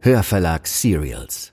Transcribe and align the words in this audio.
Hörverlag 0.00 0.68
Serials. 0.68 1.52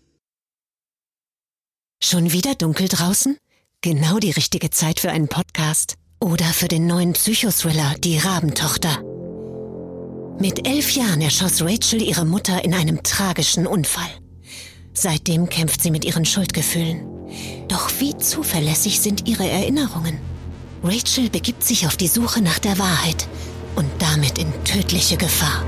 Schon 1.99 2.31
wieder 2.31 2.53
dunkel 2.53 2.87
draußen? 2.87 3.37
Genau 3.81 4.19
die 4.19 4.29
richtige 4.29 4.69
Zeit 4.69 4.99
für 4.99 5.09
einen 5.09 5.27
Podcast. 5.27 5.95
Oder 6.19 6.45
für 6.45 6.67
den 6.67 6.85
neuen 6.85 7.13
Psychothriller 7.13 7.95
Die 7.97 8.19
Rabentochter. 8.19 9.01
Mit 10.39 10.67
elf 10.67 10.91
Jahren 10.91 11.21
erschoss 11.21 11.63
Rachel 11.63 12.03
ihre 12.03 12.25
Mutter 12.25 12.63
in 12.63 12.75
einem 12.75 13.01
tragischen 13.01 13.65
Unfall. 13.65 14.11
Seitdem 14.93 15.49
kämpft 15.49 15.81
sie 15.81 15.89
mit 15.89 16.05
ihren 16.05 16.25
Schuldgefühlen. 16.25 17.07
Doch 17.67 17.89
wie 17.97 18.15
zuverlässig 18.15 18.99
sind 18.99 19.27
ihre 19.27 19.49
Erinnerungen? 19.49 20.19
Rachel 20.83 21.31
begibt 21.31 21.63
sich 21.63 21.87
auf 21.87 21.97
die 21.97 22.07
Suche 22.07 22.41
nach 22.41 22.59
der 22.59 22.77
Wahrheit 22.77 23.27
und 23.75 23.89
damit 23.97 24.37
in 24.37 24.53
tödliche 24.63 25.17
Gefahr. 25.17 25.65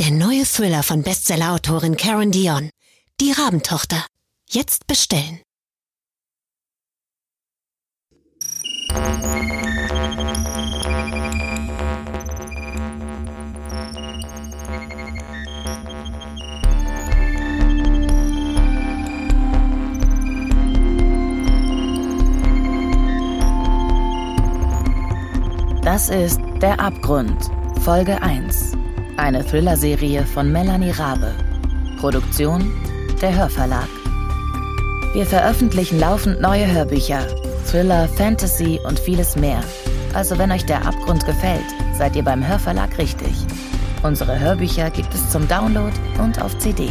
Der 0.00 0.12
neue 0.12 0.44
Thriller 0.44 0.82
von 0.82 1.02
Bestsellerautorin 1.02 1.94
Karen 1.94 2.30
Dion, 2.30 2.70
Die 3.20 3.32
Rabentochter. 3.32 4.06
Jetzt 4.48 4.86
bestellen. 4.86 5.40
Das 25.82 26.08
ist 26.08 26.40
Der 26.62 26.80
Abgrund, 26.80 27.50
Folge 27.84 28.22
1. 28.22 28.79
Eine 29.20 29.44
Thriller-Serie 29.44 30.24
von 30.24 30.50
Melanie 30.50 30.92
Rabe. 30.92 31.34
Produktion 32.00 32.72
der 33.20 33.36
Hörverlag. 33.36 33.86
Wir 35.12 35.26
veröffentlichen 35.26 36.00
laufend 36.00 36.40
neue 36.40 36.66
Hörbücher, 36.66 37.26
Thriller, 37.70 38.08
Fantasy 38.08 38.80
und 38.82 38.98
vieles 38.98 39.36
mehr. 39.36 39.62
Also 40.14 40.38
wenn 40.38 40.50
euch 40.50 40.64
der 40.64 40.86
Abgrund 40.86 41.26
gefällt, 41.26 41.66
seid 41.98 42.16
ihr 42.16 42.24
beim 42.24 42.48
Hörverlag 42.48 42.96
richtig. 42.96 43.34
Unsere 44.02 44.40
Hörbücher 44.40 44.88
gibt 44.88 45.12
es 45.12 45.28
zum 45.28 45.46
Download 45.48 45.92
und 46.18 46.40
auf 46.40 46.56
CD. 46.56 46.88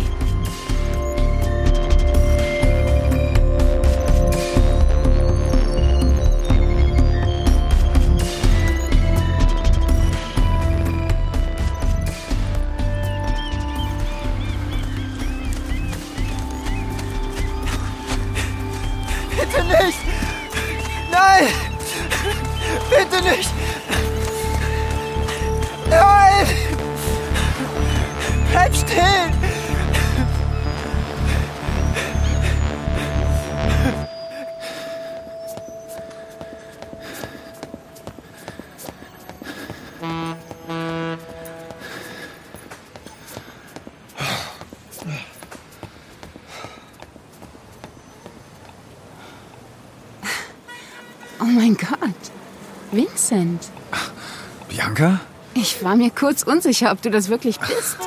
War 55.90 55.96
mir 55.96 56.12
kurz 56.12 56.44
unsicher, 56.44 56.92
ob 56.92 57.02
du 57.02 57.10
das 57.10 57.30
wirklich 57.30 57.60
bist. 57.60 57.98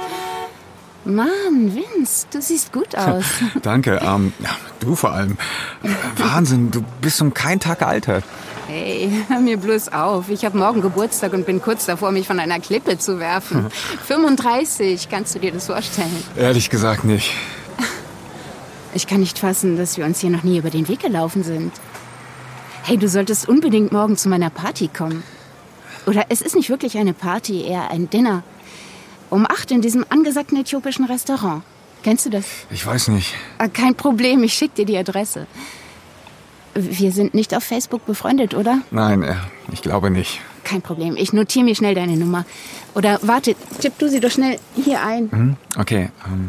Mann, 1.04 1.74
Vince, 1.74 2.26
du 2.32 2.40
siehst 2.40 2.72
gut 2.72 2.94
aus. 2.96 3.24
Danke, 3.60 4.00
ähm, 4.04 4.32
du 4.78 4.94
vor 4.94 5.10
allem. 5.10 5.36
Wahnsinn, 6.16 6.70
du 6.70 6.84
bist 7.00 7.20
um 7.20 7.34
keinen 7.34 7.58
Tag 7.58 7.80
gealtert. 7.80 8.22
Hey, 8.68 9.10
hör 9.26 9.40
mir 9.40 9.56
bloß 9.56 9.88
auf. 9.92 10.28
Ich 10.28 10.44
habe 10.44 10.56
morgen 10.56 10.80
Geburtstag 10.80 11.32
und 11.32 11.44
bin 11.44 11.60
kurz 11.60 11.86
davor, 11.86 12.12
mich 12.12 12.28
von 12.28 12.38
einer 12.38 12.60
Klippe 12.60 12.98
zu 12.98 13.18
werfen. 13.18 13.66
35, 14.06 15.08
kannst 15.10 15.34
du 15.34 15.40
dir 15.40 15.50
das 15.50 15.66
vorstellen? 15.66 16.22
Ehrlich 16.36 16.70
gesagt 16.70 17.02
nicht. 17.02 17.32
Ich 18.94 19.08
kann 19.08 19.18
nicht 19.18 19.40
fassen, 19.40 19.76
dass 19.76 19.96
wir 19.96 20.04
uns 20.04 20.20
hier 20.20 20.30
noch 20.30 20.44
nie 20.44 20.58
über 20.58 20.70
den 20.70 20.86
Weg 20.86 21.00
gelaufen 21.00 21.42
sind. 21.42 21.72
Hey, 22.84 22.96
du 22.96 23.08
solltest 23.08 23.48
unbedingt 23.48 23.90
morgen 23.90 24.16
zu 24.16 24.28
meiner 24.28 24.50
Party 24.50 24.86
kommen. 24.86 25.24
Oder 26.06 26.26
es 26.28 26.40
ist 26.42 26.56
nicht 26.56 26.68
wirklich 26.68 26.98
eine 26.98 27.14
Party, 27.14 27.62
eher 27.62 27.90
ein 27.90 28.10
Dinner. 28.10 28.42
Um 29.30 29.46
acht 29.46 29.70
in 29.70 29.80
diesem 29.80 30.04
angesagten 30.08 30.58
äthiopischen 30.58 31.04
Restaurant. 31.06 31.62
Kennst 32.02 32.26
du 32.26 32.30
das? 32.30 32.44
Ich 32.70 32.84
weiß 32.84 33.08
nicht. 33.08 33.34
Ah, 33.58 33.68
Kein 33.68 33.94
Problem, 33.94 34.42
ich 34.42 34.54
schick 34.54 34.74
dir 34.74 34.84
die 34.84 34.96
Adresse. 34.98 35.46
Wir 36.74 37.12
sind 37.12 37.34
nicht 37.34 37.54
auf 37.54 37.62
Facebook 37.64 38.04
befreundet, 38.06 38.54
oder? 38.54 38.78
Nein, 38.90 39.22
äh, 39.22 39.34
ich 39.72 39.82
glaube 39.82 40.10
nicht. 40.10 40.40
Kein 40.64 40.82
Problem, 40.82 41.16
ich 41.16 41.32
notiere 41.32 41.64
mir 41.64 41.74
schnell 41.74 41.94
deine 41.94 42.16
Nummer. 42.16 42.44
Oder 42.94 43.18
warte, 43.22 43.54
tipp 43.80 43.92
du 43.98 44.08
sie 44.08 44.20
doch 44.20 44.30
schnell 44.30 44.58
hier 44.74 45.02
ein. 45.02 45.30
Hm? 45.30 45.56
Okay, 45.78 46.10
ähm. 46.26 46.48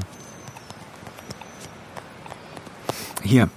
Hier. 3.21 3.49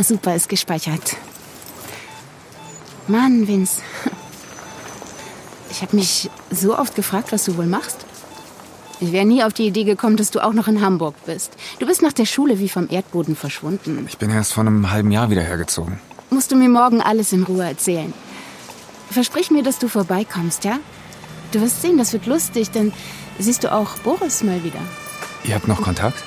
Super, 0.00 0.34
ist 0.34 0.48
gespeichert. 0.48 1.16
Mann, 3.08 3.46
Vince. 3.46 3.80
Ich 5.70 5.82
habe 5.82 5.96
mich 5.96 6.30
so 6.50 6.78
oft 6.78 6.94
gefragt, 6.94 7.32
was 7.32 7.44
du 7.44 7.56
wohl 7.56 7.66
machst. 7.66 8.06
Ich 8.98 9.12
wäre 9.12 9.26
nie 9.26 9.44
auf 9.44 9.52
die 9.52 9.66
Idee 9.66 9.84
gekommen, 9.84 10.16
dass 10.16 10.30
du 10.30 10.40
auch 10.40 10.54
noch 10.54 10.68
in 10.68 10.80
Hamburg 10.80 11.14
bist. 11.26 11.52
Du 11.78 11.86
bist 11.86 12.00
nach 12.00 12.14
der 12.14 12.24
Schule 12.24 12.58
wie 12.58 12.68
vom 12.68 12.88
Erdboden 12.90 13.36
verschwunden. 13.36 14.06
Ich 14.08 14.16
bin 14.16 14.30
erst 14.30 14.54
vor 14.54 14.62
einem 14.62 14.90
halben 14.90 15.10
Jahr 15.10 15.28
wieder 15.28 15.42
hergezogen. 15.42 16.00
Musst 16.30 16.50
du 16.50 16.56
mir 16.56 16.68
morgen 16.68 17.02
alles 17.02 17.32
in 17.32 17.42
Ruhe 17.42 17.64
erzählen. 17.64 18.14
Versprich 19.10 19.50
mir, 19.50 19.62
dass 19.62 19.78
du 19.78 19.88
vorbeikommst, 19.88 20.64
ja? 20.64 20.78
Du 21.52 21.60
wirst 21.60 21.82
sehen, 21.82 21.98
das 21.98 22.12
wird 22.12 22.26
lustig, 22.26 22.70
dann 22.70 22.92
siehst 23.38 23.64
du 23.64 23.72
auch 23.72 23.98
Boris 23.98 24.42
mal 24.42 24.64
wieder. 24.64 24.80
Ihr 25.44 25.54
habt 25.54 25.68
noch 25.68 25.82
Kontakt? 25.82 26.24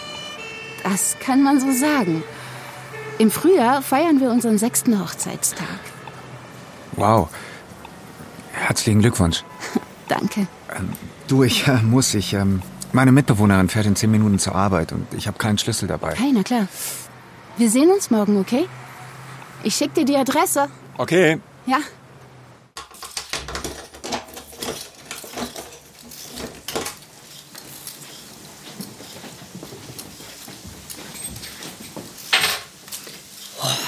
Das 0.83 1.17
kann 1.19 1.43
man 1.43 1.59
so 1.59 1.71
sagen. 1.71 2.23
Im 3.17 3.31
Frühjahr 3.31 3.81
feiern 3.81 4.21
wir 4.21 4.31
unseren 4.31 4.57
sechsten 4.57 5.01
Hochzeitstag. 5.01 5.67
Wow. 6.93 7.29
Herzlichen 8.69 8.99
Glückwunsch. 8.99 9.43
Danke. 10.07 10.45
Du, 11.27 11.41
ich 11.41 11.67
äh, 11.67 11.81
muss, 11.81 12.13
ich, 12.13 12.33
ähm, 12.33 12.61
meine 12.93 13.11
Mitbewohnerin 13.11 13.67
fährt 13.67 13.87
in 13.87 13.95
zehn 13.95 14.11
Minuten 14.11 14.37
zur 14.37 14.53
Arbeit 14.53 14.91
und 14.91 15.11
ich 15.15 15.25
habe 15.25 15.39
keinen 15.39 15.57
Schlüssel 15.57 15.87
dabei. 15.87 16.13
Hey, 16.15 16.31
na 16.31 16.43
klar. 16.43 16.67
Wir 17.57 17.67
sehen 17.71 17.89
uns 17.89 18.11
morgen, 18.11 18.39
okay? 18.39 18.67
Ich 19.63 19.73
schick 19.73 19.95
dir 19.95 20.05
die 20.05 20.15
Adresse. 20.15 20.67
Okay. 20.99 21.39
Ja. 21.65 21.79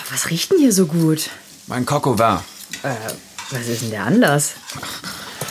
Was 0.10 0.32
riecht 0.32 0.50
denn 0.50 0.58
hier 0.58 0.74
so 0.74 0.88
gut? 0.88 1.30
Mein 1.68 1.86
Coco 1.86 2.18
war. 2.18 2.44
Äh, 2.82 2.96
was 3.52 3.68
ist 3.68 3.82
denn 3.82 3.92
der 3.92 4.06
Anlass? 4.06 4.54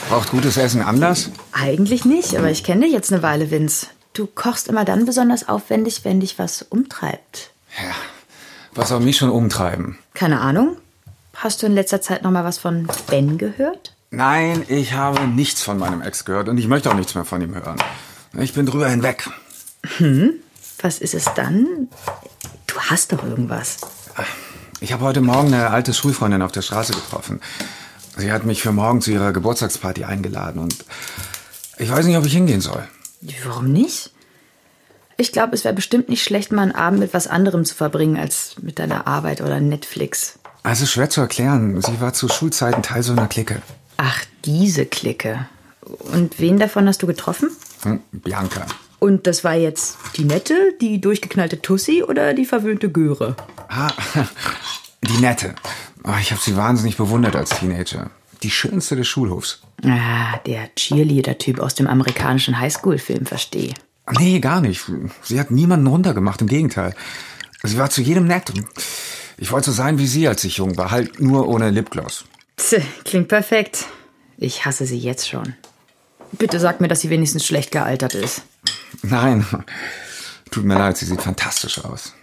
Braucht 0.09 0.31
gutes 0.31 0.57
Essen 0.57 0.81
Anlass? 0.81 1.29
Eigentlich 1.51 2.05
nicht, 2.05 2.35
aber 2.35 2.49
ich 2.49 2.63
kenne 2.63 2.85
dich 2.85 2.93
jetzt 2.93 3.13
eine 3.13 3.23
Weile, 3.23 3.51
Vince. 3.51 3.87
Du 4.13 4.27
kochst 4.27 4.67
immer 4.67 4.83
dann 4.83 5.05
besonders 5.05 5.47
aufwendig, 5.47 6.03
wenn 6.03 6.19
dich 6.19 6.37
was 6.37 6.63
umtreibt. 6.63 7.51
Ja. 7.77 7.91
Was 8.73 8.89
soll 8.89 8.99
mich 8.99 9.17
schon 9.17 9.29
umtreiben? 9.29 9.97
Keine 10.13 10.41
Ahnung. 10.41 10.77
Hast 11.35 11.61
du 11.61 11.67
in 11.67 11.73
letzter 11.73 12.01
Zeit 12.01 12.23
noch 12.23 12.31
mal 12.31 12.43
was 12.43 12.57
von 12.57 12.87
Ben 13.07 13.37
gehört? 13.37 13.95
Nein, 14.09 14.65
ich 14.67 14.93
habe 14.93 15.25
nichts 15.27 15.61
von 15.61 15.77
meinem 15.77 16.01
Ex 16.01 16.25
gehört 16.25 16.49
und 16.49 16.57
ich 16.57 16.67
möchte 16.67 16.89
auch 16.89 16.95
nichts 16.95 17.15
mehr 17.15 17.23
von 17.23 17.41
ihm 17.41 17.55
hören. 17.55 17.77
Ich 18.37 18.53
bin 18.53 18.65
drüber 18.65 18.89
hinweg. 18.89 19.29
Was 20.81 20.99
ist 20.99 21.13
es 21.13 21.25
dann? 21.35 21.87
Du 22.67 22.79
hast 22.79 23.13
doch 23.13 23.23
irgendwas. 23.23 23.77
Ich 24.79 24.91
habe 24.91 25.03
heute 25.03 25.21
Morgen 25.21 25.53
eine 25.53 25.69
alte 25.69 25.93
Schulfreundin 25.93 26.41
auf 26.41 26.51
der 26.51 26.61
Straße 26.61 26.93
getroffen. 26.93 27.39
Sie 28.17 28.31
hat 28.31 28.45
mich 28.45 28.61
für 28.61 28.71
morgen 28.71 29.01
zu 29.01 29.11
ihrer 29.11 29.31
Geburtstagsparty 29.33 30.03
eingeladen 30.03 30.61
und 30.61 30.85
ich 31.77 31.89
weiß 31.89 32.05
nicht, 32.05 32.17
ob 32.17 32.25
ich 32.25 32.33
hingehen 32.33 32.61
soll. 32.61 32.87
Warum 33.45 33.71
nicht? 33.71 34.11
Ich 35.17 35.31
glaube, 35.31 35.53
es 35.55 35.63
wäre 35.63 35.73
bestimmt 35.73 36.09
nicht 36.09 36.23
schlecht, 36.23 36.51
mal 36.51 36.63
einen 36.63 36.71
Abend 36.71 36.99
mit 36.99 37.13
was 37.13 37.27
anderem 37.27 37.63
zu 37.65 37.75
verbringen 37.75 38.17
als 38.17 38.55
mit 38.61 38.79
deiner 38.79 39.07
Arbeit 39.07 39.41
oder 39.41 39.59
Netflix. 39.59 40.39
Also 40.63 40.85
schwer 40.85 41.09
zu 41.09 41.21
erklären. 41.21 41.81
Sie 41.81 42.01
war 42.01 42.13
zu 42.13 42.27
Schulzeiten 42.27 42.83
Teil 42.83 43.03
so 43.03 43.13
einer 43.13 43.27
Clique. 43.27 43.61
Ach, 43.97 44.23
diese 44.45 44.85
Clique. 44.85 45.47
Und 45.81 46.39
wen 46.39 46.59
davon 46.59 46.87
hast 46.87 47.01
du 47.01 47.07
getroffen? 47.07 47.49
Hm, 47.83 48.01
Bianca. 48.11 48.65
Und 48.99 49.25
das 49.25 49.43
war 49.43 49.55
jetzt 49.55 49.97
die 50.17 50.25
nette, 50.25 50.73
die 50.79 51.01
durchgeknallte 51.01 51.61
Tussi 51.61 52.03
oder 52.03 52.33
die 52.33 52.45
verwöhnte 52.45 52.91
Göre? 52.91 53.35
Ah, 53.67 53.91
die 55.03 55.17
Nette. 55.17 55.55
Oh, 56.03 56.13
ich 56.19 56.31
habe 56.31 56.41
sie 56.41 56.55
wahnsinnig 56.55 56.97
bewundert 56.97 57.35
als 57.35 57.51
Teenager. 57.51 58.09
Die 58.43 58.49
schönste 58.49 58.95
des 58.95 59.07
Schulhofs. 59.07 59.61
Ah, 59.83 60.37
der 60.47 60.73
Cheerleader-Typ 60.75 61.59
aus 61.59 61.75
dem 61.75 61.87
amerikanischen 61.87 62.59
Highschool-Film, 62.59 63.25
verstehe. 63.25 63.73
Nee, 64.17 64.39
gar 64.39 64.61
nicht. 64.61 64.83
Sie 65.21 65.39
hat 65.39 65.51
niemanden 65.51 65.87
runtergemacht, 65.87 66.41
im 66.41 66.47
Gegenteil. 66.47 66.95
Sie 67.63 67.77
war 67.77 67.89
zu 67.91 68.01
jedem 68.01 68.25
nett. 68.25 68.51
Ich 69.37 69.51
wollte 69.51 69.67
so 69.67 69.71
sein 69.71 69.99
wie 69.99 70.07
sie, 70.07 70.27
als 70.27 70.43
ich 70.43 70.57
jung 70.57 70.75
war, 70.77 70.91
halt 70.91 71.19
nur 71.19 71.47
ohne 71.47 71.69
Lipgloss. 71.69 72.25
Tch, 72.57 72.81
klingt 73.05 73.27
perfekt. 73.27 73.85
Ich 74.37 74.65
hasse 74.65 74.85
sie 74.85 74.97
jetzt 74.97 75.29
schon. 75.29 75.55
Bitte 76.31 76.59
sag 76.59 76.81
mir, 76.81 76.87
dass 76.87 77.01
sie 77.01 77.09
wenigstens 77.09 77.45
schlecht 77.45 77.71
gealtert 77.71 78.15
ist. 78.15 78.41
Nein, 79.03 79.45
tut 80.49 80.63
mir 80.63 80.75
leid, 80.75 80.97
sie 80.97 81.05
sieht 81.05 81.21
fantastisch 81.21 81.83
aus. 81.83 82.13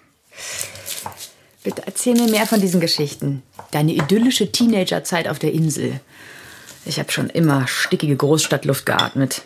Bitte 1.69 1.82
erzähl 1.85 2.15
mir 2.15 2.31
mehr 2.31 2.47
von 2.47 2.62
diesen 2.62 2.81
Geschichten. 2.81 3.43
Deine 3.73 3.93
idyllische 3.93 4.50
Teenagerzeit 4.50 5.29
auf 5.29 5.38
der 5.38 5.53
Insel. 5.53 6.00
Ich 6.87 6.99
habe 6.99 7.12
schon 7.12 7.29
immer 7.29 7.69
stickige 7.69 8.17
Großstadtluft 8.17 8.87
geatmet. 8.87 9.43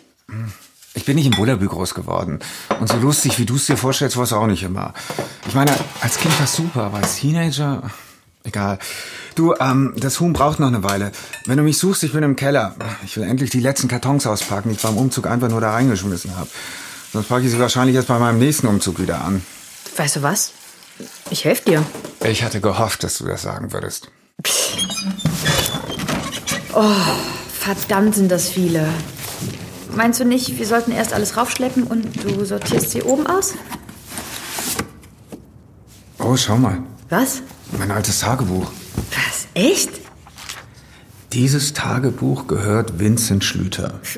Ich 0.93 1.03
bin 1.03 1.17
nicht 1.17 1.25
in 1.25 1.33
Bullabü 1.33 1.67
groß 1.67 1.93
geworden. 1.93 2.39
Und 2.79 2.87
so 2.87 2.95
lustig, 2.95 3.39
wie 3.39 3.45
du 3.45 3.57
es 3.57 3.65
dir 3.65 3.75
vorstellst, 3.75 4.15
war 4.15 4.23
es 4.23 4.31
auch 4.31 4.47
nicht 4.47 4.63
immer. 4.63 4.93
Ich 5.49 5.53
meine, 5.53 5.73
als 5.99 6.17
Kind 6.17 6.33
war 6.39 6.45
es 6.45 6.55
super, 6.55 6.83
aber 6.83 6.99
als 6.99 7.17
Teenager... 7.17 7.91
Egal. 8.45 8.79
Du, 9.35 9.53
ähm, 9.59 9.93
das 9.97 10.21
Huhn 10.21 10.31
braucht 10.31 10.61
noch 10.61 10.67
eine 10.67 10.81
Weile. 10.81 11.11
Wenn 11.45 11.57
du 11.57 11.63
mich 11.63 11.77
suchst, 11.77 12.03
ich 12.03 12.13
bin 12.13 12.23
im 12.23 12.37
Keller. 12.37 12.77
Ich 13.03 13.17
will 13.17 13.23
endlich 13.23 13.49
die 13.49 13.59
letzten 13.59 13.89
Kartons 13.89 14.25
auspacken, 14.27 14.69
die 14.69 14.75
ich 14.75 14.81
beim 14.81 14.95
Umzug 14.95 15.27
einfach 15.27 15.49
nur 15.49 15.59
da 15.59 15.73
reingeschmissen 15.73 16.37
habe. 16.37 16.47
Sonst 17.11 17.27
packe 17.27 17.43
ich 17.43 17.51
sie 17.51 17.59
wahrscheinlich 17.59 17.97
erst 17.97 18.07
bei 18.07 18.17
meinem 18.17 18.39
nächsten 18.39 18.67
Umzug 18.67 19.01
wieder 19.01 19.25
an. 19.25 19.45
Weißt 19.97 20.15
du 20.15 20.21
was? 20.21 20.53
Ich 21.29 21.45
helfe 21.45 21.65
dir. 21.65 21.83
Ich 22.23 22.43
hatte 22.43 22.61
gehofft, 22.61 23.03
dass 23.03 23.17
du 23.17 23.25
das 23.25 23.41
sagen 23.41 23.73
würdest. 23.73 24.09
Verdammt 27.63 28.15
sind 28.15 28.29
das 28.29 28.49
viele. 28.49 28.89
Meinst 29.95 30.19
du 30.19 30.25
nicht, 30.25 30.57
wir 30.57 30.67
sollten 30.67 30.91
erst 30.91 31.13
alles 31.13 31.37
raufschleppen 31.37 31.83
und 31.83 32.21
du 32.23 32.43
sortierst 32.43 32.91
sie 32.91 33.03
oben 33.03 33.25
aus? 33.25 33.53
Oh, 36.19 36.35
schau 36.35 36.57
mal. 36.57 36.79
Was? 37.09 37.41
Mein 37.77 37.89
altes 37.91 38.19
Tagebuch. 38.19 38.69
Was? 39.11 39.47
Echt? 39.53 39.91
Dieses 41.31 41.71
Tagebuch 41.73 42.47
gehört 42.47 42.99
Vincent 42.99 43.45
Schlüter. 43.45 44.01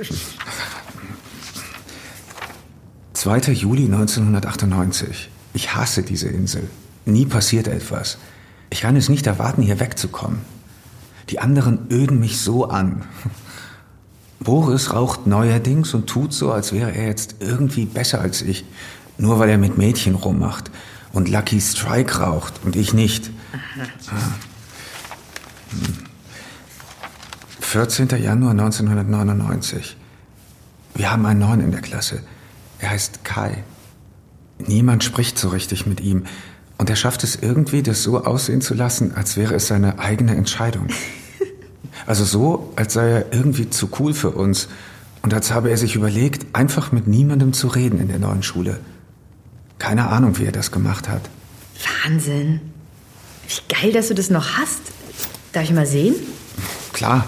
2. 3.14 3.52
Juli 3.52 3.86
1998. 3.86 5.30
Ich 5.56 5.74
hasse 5.74 6.04
diese 6.04 6.28
Insel. 6.28 6.70
Nie 7.06 7.26
passiert 7.26 7.70
etwas. 7.70 8.18
Ich 8.70 8.82
kann 8.82 8.98
es 8.98 9.08
nicht 9.08 9.26
erwarten, 9.26 9.62
hier 9.62 9.80
wegzukommen. 9.80 10.40
Die 11.30 11.40
anderen 11.40 11.88
öden 11.90 12.20
mich 12.20 12.42
so 12.42 12.68
an. 12.68 13.04
Boris 14.42 14.94
raucht 14.94 15.28
neuerdings 15.28 15.94
und 15.94 16.08
tut 16.08 16.34
so, 16.34 16.52
als 16.52 16.74
wäre 16.74 16.92
er 16.92 17.08
jetzt 17.08 17.38
irgendwie 17.40 17.86
besser 17.86 18.20
als 18.20 18.42
ich. 18.42 18.66
Nur 19.18 19.40
weil 19.40 19.50
er 19.50 19.58
mit 19.58 19.78
Mädchen 19.78 20.16
rummacht. 20.16 20.70
Und 21.14 21.30
Lucky 21.30 21.62
Strike 21.62 22.20
raucht 22.20 22.56
und 22.66 22.76
ich 22.76 22.94
nicht. 22.94 23.32
14. 27.62 28.10
Januar 28.10 28.52
1999. 28.52 29.96
Wir 30.96 31.12
haben 31.12 31.26
einen 31.26 31.40
neuen 31.40 31.62
in 31.62 31.72
der 31.72 31.82
Klasse. 31.82 32.22
Er 32.80 32.90
heißt 32.90 33.24
Kai. 33.24 33.64
Niemand 34.60 35.04
spricht 35.04 35.38
so 35.38 35.50
richtig 35.50 35.86
mit 35.86 36.02
ihm. 36.02 36.26
Und 36.78 36.90
er 36.90 36.96
schafft 36.96 37.24
es 37.24 37.38
irgendwie, 37.38 37.84
das 37.84 38.04
so 38.04 38.24
aussehen 38.24 38.62
zu 38.62 38.74
lassen, 38.74 39.14
als 39.16 39.38
wäre 39.38 39.56
es 39.56 39.68
seine 39.68 40.00
eigene 40.00 40.36
Entscheidung. 40.36 40.88
Also 42.08 42.24
so, 42.24 42.72
als 42.76 42.94
sei 42.94 43.10
er 43.10 43.34
irgendwie 43.34 43.70
zu 43.70 43.90
cool 44.00 44.14
für 44.14 44.30
uns. 44.30 44.68
Und 45.24 45.34
als 45.34 45.52
habe 45.52 45.72
er 45.72 45.78
sich 45.78 45.96
überlegt, 45.96 46.46
einfach 46.54 46.92
mit 46.92 47.08
niemandem 47.08 47.52
zu 47.54 47.68
reden 47.68 48.00
in 48.00 48.10
der 48.10 48.20
neuen 48.20 48.44
Schule. 48.44 48.80
Keine 49.80 50.10
Ahnung, 50.10 50.38
wie 50.38 50.46
er 50.46 50.52
das 50.52 50.72
gemacht 50.72 51.10
hat. 51.10 51.22
Wahnsinn. 52.04 52.60
Wie 53.48 53.74
geil, 53.74 53.92
dass 53.92 54.10
du 54.10 54.14
das 54.14 54.30
noch 54.30 54.58
hast. 54.58 54.82
Darf 55.52 55.64
ich 55.64 55.72
mal 55.72 55.88
sehen? 55.88 56.14
Klar, 56.94 57.28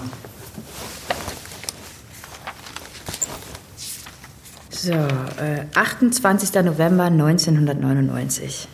So, 4.78 4.92
äh, 4.92 5.66
28. 5.74 6.64
November 6.64 7.06
1999. 7.06 8.68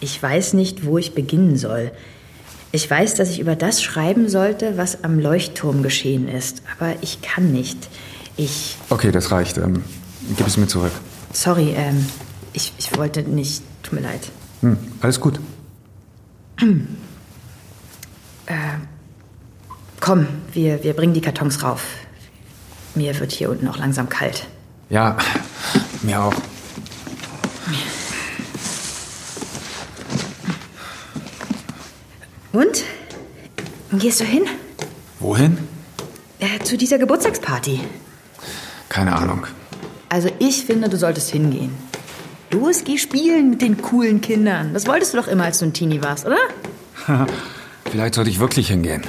Ich 0.00 0.20
weiß 0.20 0.54
nicht, 0.54 0.84
wo 0.84 0.98
ich 0.98 1.14
beginnen 1.14 1.56
soll. 1.56 1.92
Ich 2.72 2.90
weiß, 2.90 3.14
dass 3.14 3.30
ich 3.30 3.38
über 3.38 3.54
das 3.54 3.82
schreiben 3.82 4.28
sollte, 4.28 4.76
was 4.76 5.04
am 5.04 5.20
Leuchtturm 5.20 5.82
geschehen 5.82 6.28
ist. 6.28 6.62
Aber 6.76 6.94
ich 7.02 7.22
kann 7.22 7.52
nicht. 7.52 7.88
Ich. 8.36 8.76
Okay, 8.88 9.12
das 9.12 9.30
reicht. 9.30 9.58
Ähm, 9.58 9.84
gib 10.36 10.46
es 10.46 10.56
mir 10.56 10.66
zurück. 10.66 10.92
Sorry, 11.32 11.74
ähm, 11.76 12.06
ich, 12.52 12.72
ich 12.78 12.96
wollte 12.96 13.22
nicht. 13.22 13.62
Tut 13.82 13.92
mir 13.92 14.00
leid. 14.00 14.28
Hm, 14.62 14.76
alles 15.00 15.20
gut. 15.20 15.38
Komm, 20.00 20.26
wir, 20.52 20.82
wir 20.82 20.94
bringen 20.94 21.14
die 21.14 21.20
Kartons 21.20 21.62
rauf. 21.62 21.84
Mir 22.96 23.18
wird 23.20 23.30
hier 23.30 23.50
unten 23.50 23.68
auch 23.68 23.78
langsam 23.78 24.08
kalt. 24.08 24.48
Ja, 24.92 25.16
mir 26.02 26.20
auch. 26.20 26.34
Und? 32.52 32.84
Gehst 33.92 34.20
du 34.20 34.24
hin? 34.24 34.42
Wohin? 35.18 35.56
Äh, 36.40 36.58
zu 36.62 36.76
dieser 36.76 36.98
Geburtstagsparty. 36.98 37.80
Keine 38.90 39.16
Ahnung. 39.16 39.46
Also 40.10 40.28
ich 40.38 40.66
finde, 40.66 40.90
du 40.90 40.98
solltest 40.98 41.30
hingehen. 41.30 41.72
Los, 42.50 42.84
geh 42.84 42.98
spielen 42.98 43.48
mit 43.48 43.62
den 43.62 43.80
coolen 43.80 44.20
Kindern. 44.20 44.74
Das 44.74 44.86
wolltest 44.86 45.14
du 45.14 45.16
doch 45.16 45.26
immer, 45.26 45.44
als 45.44 45.60
du 45.60 45.64
ein 45.64 45.72
Teenie 45.72 46.02
warst, 46.02 46.26
oder? 46.26 46.36
Vielleicht 47.90 48.14
sollte 48.14 48.28
ich 48.28 48.40
wirklich 48.40 48.68
hingehen. 48.68 49.04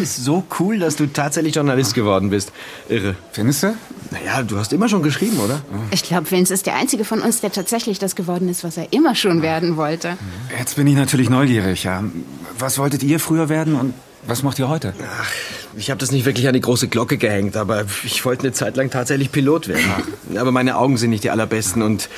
Ist 0.00 0.16
so 0.24 0.44
cool, 0.58 0.78
dass 0.78 0.96
du 0.96 1.06
tatsächlich 1.06 1.54
Journalist 1.54 1.94
geworden 1.94 2.30
bist. 2.30 2.52
Irre. 2.88 3.16
Findest 3.32 3.62
du? 3.62 3.74
Naja, 4.10 4.42
du 4.42 4.58
hast 4.58 4.72
immer 4.72 4.88
schon 4.88 5.02
geschrieben, 5.02 5.38
oder? 5.38 5.60
Ich 5.90 6.02
glaube, 6.02 6.30
Vince 6.30 6.52
ist 6.52 6.66
der 6.66 6.76
einzige 6.76 7.04
von 7.04 7.20
uns, 7.20 7.40
der 7.40 7.52
tatsächlich 7.52 7.98
das 7.98 8.16
geworden 8.16 8.48
ist, 8.48 8.64
was 8.64 8.76
er 8.76 8.92
immer 8.92 9.14
schon 9.14 9.42
werden 9.42 9.76
wollte. 9.76 10.16
Jetzt 10.58 10.76
bin 10.76 10.86
ich 10.86 10.96
natürlich 10.96 11.30
neugierig. 11.30 11.84
Ja. 11.84 12.02
Was 12.58 12.78
wolltet 12.78 13.02
ihr 13.02 13.20
früher 13.20 13.48
werden 13.48 13.74
und 13.76 13.94
was 14.26 14.42
macht 14.42 14.58
ihr 14.58 14.68
heute? 14.68 14.92
Ich 15.76 15.90
habe 15.90 15.98
das 15.98 16.10
nicht 16.10 16.26
wirklich 16.26 16.46
an 16.46 16.54
die 16.54 16.60
große 16.60 16.88
Glocke 16.88 17.16
gehängt, 17.16 17.56
aber 17.56 17.84
ich 18.04 18.24
wollte 18.24 18.42
eine 18.42 18.52
Zeit 18.52 18.76
lang 18.76 18.90
tatsächlich 18.90 19.32
Pilot 19.32 19.68
werden. 19.68 19.84
Aber 20.36 20.52
meine 20.52 20.76
Augen 20.76 20.96
sind 20.98 21.10
nicht 21.10 21.24
die 21.24 21.30
allerbesten 21.30 21.82
und 21.82 22.08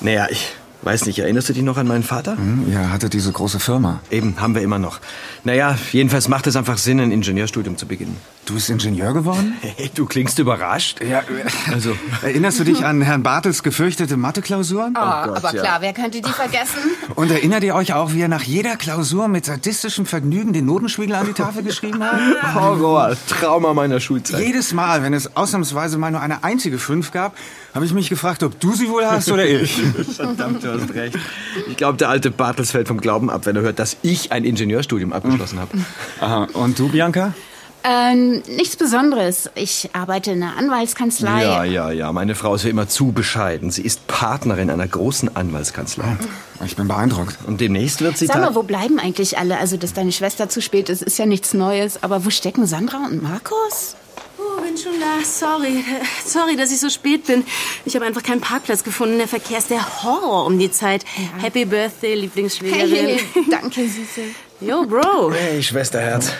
naja, 0.00 0.28
ich 0.30 0.48
weiß 0.82 1.06
nicht, 1.06 1.18
erinnerst 1.18 1.48
du 1.48 1.52
dich 1.52 1.62
noch 1.62 1.76
an 1.76 1.86
meinen 1.86 2.02
Vater? 2.02 2.36
Hm, 2.36 2.64
Ihr 2.70 2.90
hattet 2.92 3.12
diese 3.12 3.32
große 3.32 3.60
Firma. 3.60 4.00
Eben, 4.10 4.40
haben 4.40 4.54
wir 4.54 4.62
immer 4.62 4.78
noch. 4.78 5.00
Naja, 5.44 5.76
jedenfalls 5.92 6.28
macht 6.28 6.46
es 6.46 6.56
einfach 6.56 6.78
Sinn, 6.78 7.00
ein 7.00 7.12
Ingenieurstudium 7.12 7.76
zu 7.76 7.86
beginnen. 7.86 8.16
Du 8.46 8.54
bist 8.54 8.70
Ingenieur 8.70 9.12
geworden? 9.12 9.54
Hey, 9.76 9.90
du 9.94 10.04
klingst 10.06 10.38
überrascht. 10.38 11.00
Ja, 11.02 11.22
also. 11.72 11.96
Erinnerst 12.22 12.58
du 12.58 12.64
dich 12.64 12.84
an 12.84 13.02
Herrn 13.02 13.22
Bartels 13.22 13.62
gefürchtete 13.62 14.16
Mathe-Klausuren? 14.16 14.94
Oh, 14.96 15.00
Gott, 15.00 15.36
aber 15.36 15.54
ja. 15.54 15.62
klar, 15.62 15.80
wer 15.80 15.92
könnte 15.92 16.20
die 16.20 16.28
vergessen? 16.28 16.78
Und 17.14 17.30
erinnert 17.30 17.62
ihr 17.62 17.74
euch 17.74 17.92
auch, 17.92 18.12
wie 18.12 18.20
er 18.22 18.28
nach 18.28 18.42
jeder 18.42 18.76
Klausur 18.76 19.28
mit 19.28 19.44
sadistischem 19.44 20.06
Vergnügen 20.06 20.52
den 20.52 20.66
Notenspiegel 20.66 21.14
an 21.14 21.26
die 21.26 21.32
Tafel 21.34 21.62
geschrieben 21.62 22.02
hat? 22.02 22.20
Horror, 22.54 23.16
Trauma 23.28 23.74
meiner 23.74 24.00
Schulzeit. 24.00 24.40
Jedes 24.40 24.72
Mal, 24.72 25.02
wenn 25.02 25.14
es 25.14 25.36
ausnahmsweise 25.36 25.98
mal 25.98 26.10
nur 26.10 26.20
eine 26.20 26.42
einzige 26.42 26.78
Fünf 26.78 27.12
gab, 27.12 27.36
habe 27.74 27.84
ich 27.84 27.92
mich 27.92 28.08
gefragt, 28.08 28.42
ob 28.42 28.58
du 28.58 28.72
sie 28.72 28.88
wohl 28.88 29.04
hast 29.04 29.30
oder 29.30 29.46
ich. 29.46 29.72
Verdammt, 30.16 30.64
du 30.64 30.72
hast 30.72 30.92
recht. 30.94 31.16
Ich 31.68 31.76
glaube, 31.76 31.98
der 31.98 32.08
alte 32.08 32.30
Bartels 32.30 32.72
fällt 32.72 32.88
vom 32.88 33.00
Glauben 33.00 33.30
ab, 33.30 33.46
wenn 33.46 33.56
er 33.56 33.62
hört, 33.62 33.78
dass 33.78 33.96
ich 34.02 34.32
ein 34.32 34.44
Ingenieurstudium 34.44 35.12
abgeschlossen 35.12 35.60
habe. 35.60 35.78
Aha. 36.20 36.48
Und 36.54 36.78
du, 36.78 36.88
Bianca? 36.88 37.32
Ähm, 37.82 38.42
nichts 38.46 38.76
Besonderes. 38.76 39.50
Ich 39.54 39.90
arbeite 39.94 40.32
in 40.32 40.42
einer 40.42 40.58
Anwaltskanzlei. 40.58 41.42
Ja, 41.42 41.64
ja, 41.64 41.90
ja. 41.90 42.12
Meine 42.12 42.34
Frau 42.34 42.54
ist 42.54 42.64
ja 42.64 42.70
immer 42.70 42.88
zu 42.88 43.12
bescheiden. 43.12 43.70
Sie 43.70 43.82
ist 43.82 44.06
Partnerin 44.06 44.68
einer 44.68 44.86
großen 44.86 45.34
Anwaltskanzlei. 45.34 46.18
Ich 46.66 46.76
bin 46.76 46.88
beeindruckt. 46.88 47.38
Und 47.46 47.60
demnächst 47.62 48.02
wird 48.02 48.18
sie 48.18 48.26
Sag 48.26 48.40
mal, 48.40 48.54
wo 48.54 48.64
bleiben 48.64 48.98
eigentlich 48.98 49.38
alle? 49.38 49.58
Also, 49.58 49.78
dass 49.78 49.94
deine 49.94 50.12
Schwester 50.12 50.50
zu 50.50 50.60
spät 50.60 50.90
ist, 50.90 51.02
ist 51.02 51.18
ja 51.18 51.24
nichts 51.24 51.54
Neues. 51.54 52.02
Aber 52.02 52.26
wo 52.26 52.30
stecken 52.30 52.66
Sandra 52.66 52.98
und 53.06 53.22
Markus? 53.22 53.96
Bin 54.70 54.78
schon 54.78 55.00
da. 55.00 55.24
Sorry. 55.24 55.84
Sorry, 56.24 56.54
dass 56.56 56.70
ich 56.70 56.78
so 56.78 56.88
spät 56.90 57.26
bin. 57.26 57.44
Ich 57.84 57.96
habe 57.96 58.04
einfach 58.04 58.22
keinen 58.22 58.40
Parkplatz 58.40 58.84
gefunden. 58.84 59.18
Der 59.18 59.26
Verkehr 59.26 59.58
ist 59.58 59.68
der 59.68 60.04
Horror 60.04 60.46
um 60.46 60.60
die 60.60 60.70
Zeit. 60.70 61.04
Happy 61.40 61.64
Birthday, 61.64 62.14
Lieblingsschwägerin. 62.14 63.18
danke, 63.50 63.88
Süße. 63.88 64.22
Yo, 64.60 64.84
Bro. 64.84 65.32
Hey, 65.32 65.60
Schwesterherz. 65.60 66.30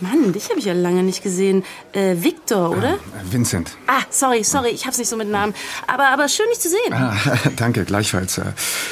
Mann, 0.00 0.32
dich 0.32 0.48
habe 0.50 0.58
ich 0.58 0.64
ja 0.64 0.72
lange 0.72 1.02
nicht 1.02 1.22
gesehen. 1.22 1.64
Äh, 1.92 2.16
Victor, 2.22 2.70
oder? 2.70 2.98
Vincent. 3.30 3.72
Ah, 3.86 4.00
sorry, 4.10 4.42
sorry, 4.44 4.70
ich 4.70 4.86
hab's 4.86 4.98
nicht 4.98 5.08
so 5.08 5.16
mit 5.16 5.28
Namen. 5.28 5.54
Aber, 5.86 6.08
aber 6.08 6.28
schön, 6.28 6.46
dich 6.52 6.60
zu 6.60 6.68
sehen. 6.68 6.92
Ah, 6.92 7.14
danke, 7.56 7.84
gleichfalls. 7.84 8.38
Äh, 8.38 8.44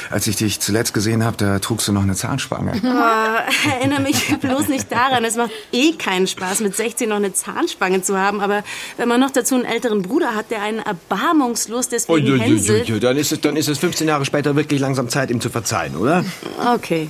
Als 0.09 0.27
ich 0.27 0.35
dich 0.35 0.59
zuletzt 0.59 0.93
gesehen 0.93 1.23
habe, 1.23 1.37
da 1.37 1.59
trugst 1.59 1.87
du 1.87 1.91
noch 1.91 2.03
eine 2.03 2.15
Zahnspange. 2.15 2.73
Oh, 2.99 3.69
erinnere 3.69 4.01
mich 4.01 4.35
bloß 4.39 4.67
nicht 4.67 4.91
daran. 4.91 5.23
Es 5.23 5.35
macht 5.35 5.51
eh 5.71 5.93
keinen 5.93 6.27
Spaß, 6.27 6.59
mit 6.59 6.75
16 6.75 7.07
noch 7.09 7.15
eine 7.17 7.33
Zahnspange 7.33 8.01
zu 8.01 8.17
haben. 8.17 8.41
Aber 8.41 8.63
wenn 8.97 9.07
man 9.07 9.19
noch 9.19 9.31
dazu 9.31 9.55
einen 9.55 9.65
älteren 9.65 10.01
Bruder 10.01 10.35
hat, 10.35 10.51
der 10.51 10.61
einen 10.61 10.79
erbarmungslos 10.79 11.89
deswegen 11.89 12.39
hänselt... 12.39 12.91
Oh, 12.91 12.99
Dann 12.99 13.17
ist, 13.17 13.31
es, 13.31 13.41
dann 13.41 13.55
ist 13.55 13.67
es 13.69 13.77
15 13.79 14.07
Jahre 14.07 14.25
später 14.25 14.55
wirklich 14.55 14.79
langsam 14.81 15.09
Zeit, 15.09 15.31
ihm 15.31 15.39
zu 15.41 15.49
verzeihen, 15.49 15.95
oder? 15.95 16.23
Okay. 16.75 17.09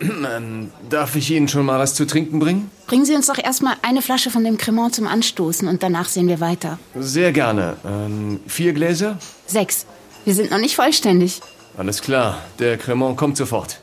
Ähm, 0.00 0.70
darf 0.88 1.16
ich 1.16 1.30
Ihnen 1.30 1.48
schon 1.48 1.66
mal 1.66 1.78
was 1.78 1.94
zu 1.94 2.06
trinken 2.06 2.38
bringen? 2.38 2.70
Bringen 2.86 3.04
Sie 3.04 3.14
uns 3.14 3.26
doch 3.26 3.38
erstmal 3.38 3.74
eine 3.82 4.00
Flasche 4.02 4.30
von 4.30 4.42
dem 4.44 4.56
Cremant 4.56 4.94
zum 4.94 5.06
Anstoßen 5.06 5.68
und 5.68 5.82
danach 5.82 6.08
sehen 6.08 6.28
wir 6.28 6.40
weiter. 6.40 6.78
Sehr 6.94 7.32
gerne. 7.32 7.76
Ähm, 7.84 8.40
vier 8.46 8.72
Gläser? 8.72 9.18
Sechs. 9.46 9.86
Wir 10.24 10.34
sind 10.34 10.50
noch 10.50 10.58
nicht 10.58 10.76
vollständig. 10.76 11.40
Alles 11.76 12.00
klar. 12.00 12.38
Der 12.58 12.78
Cremant 12.78 13.16
kommt 13.16 13.36
sofort. 13.36 13.80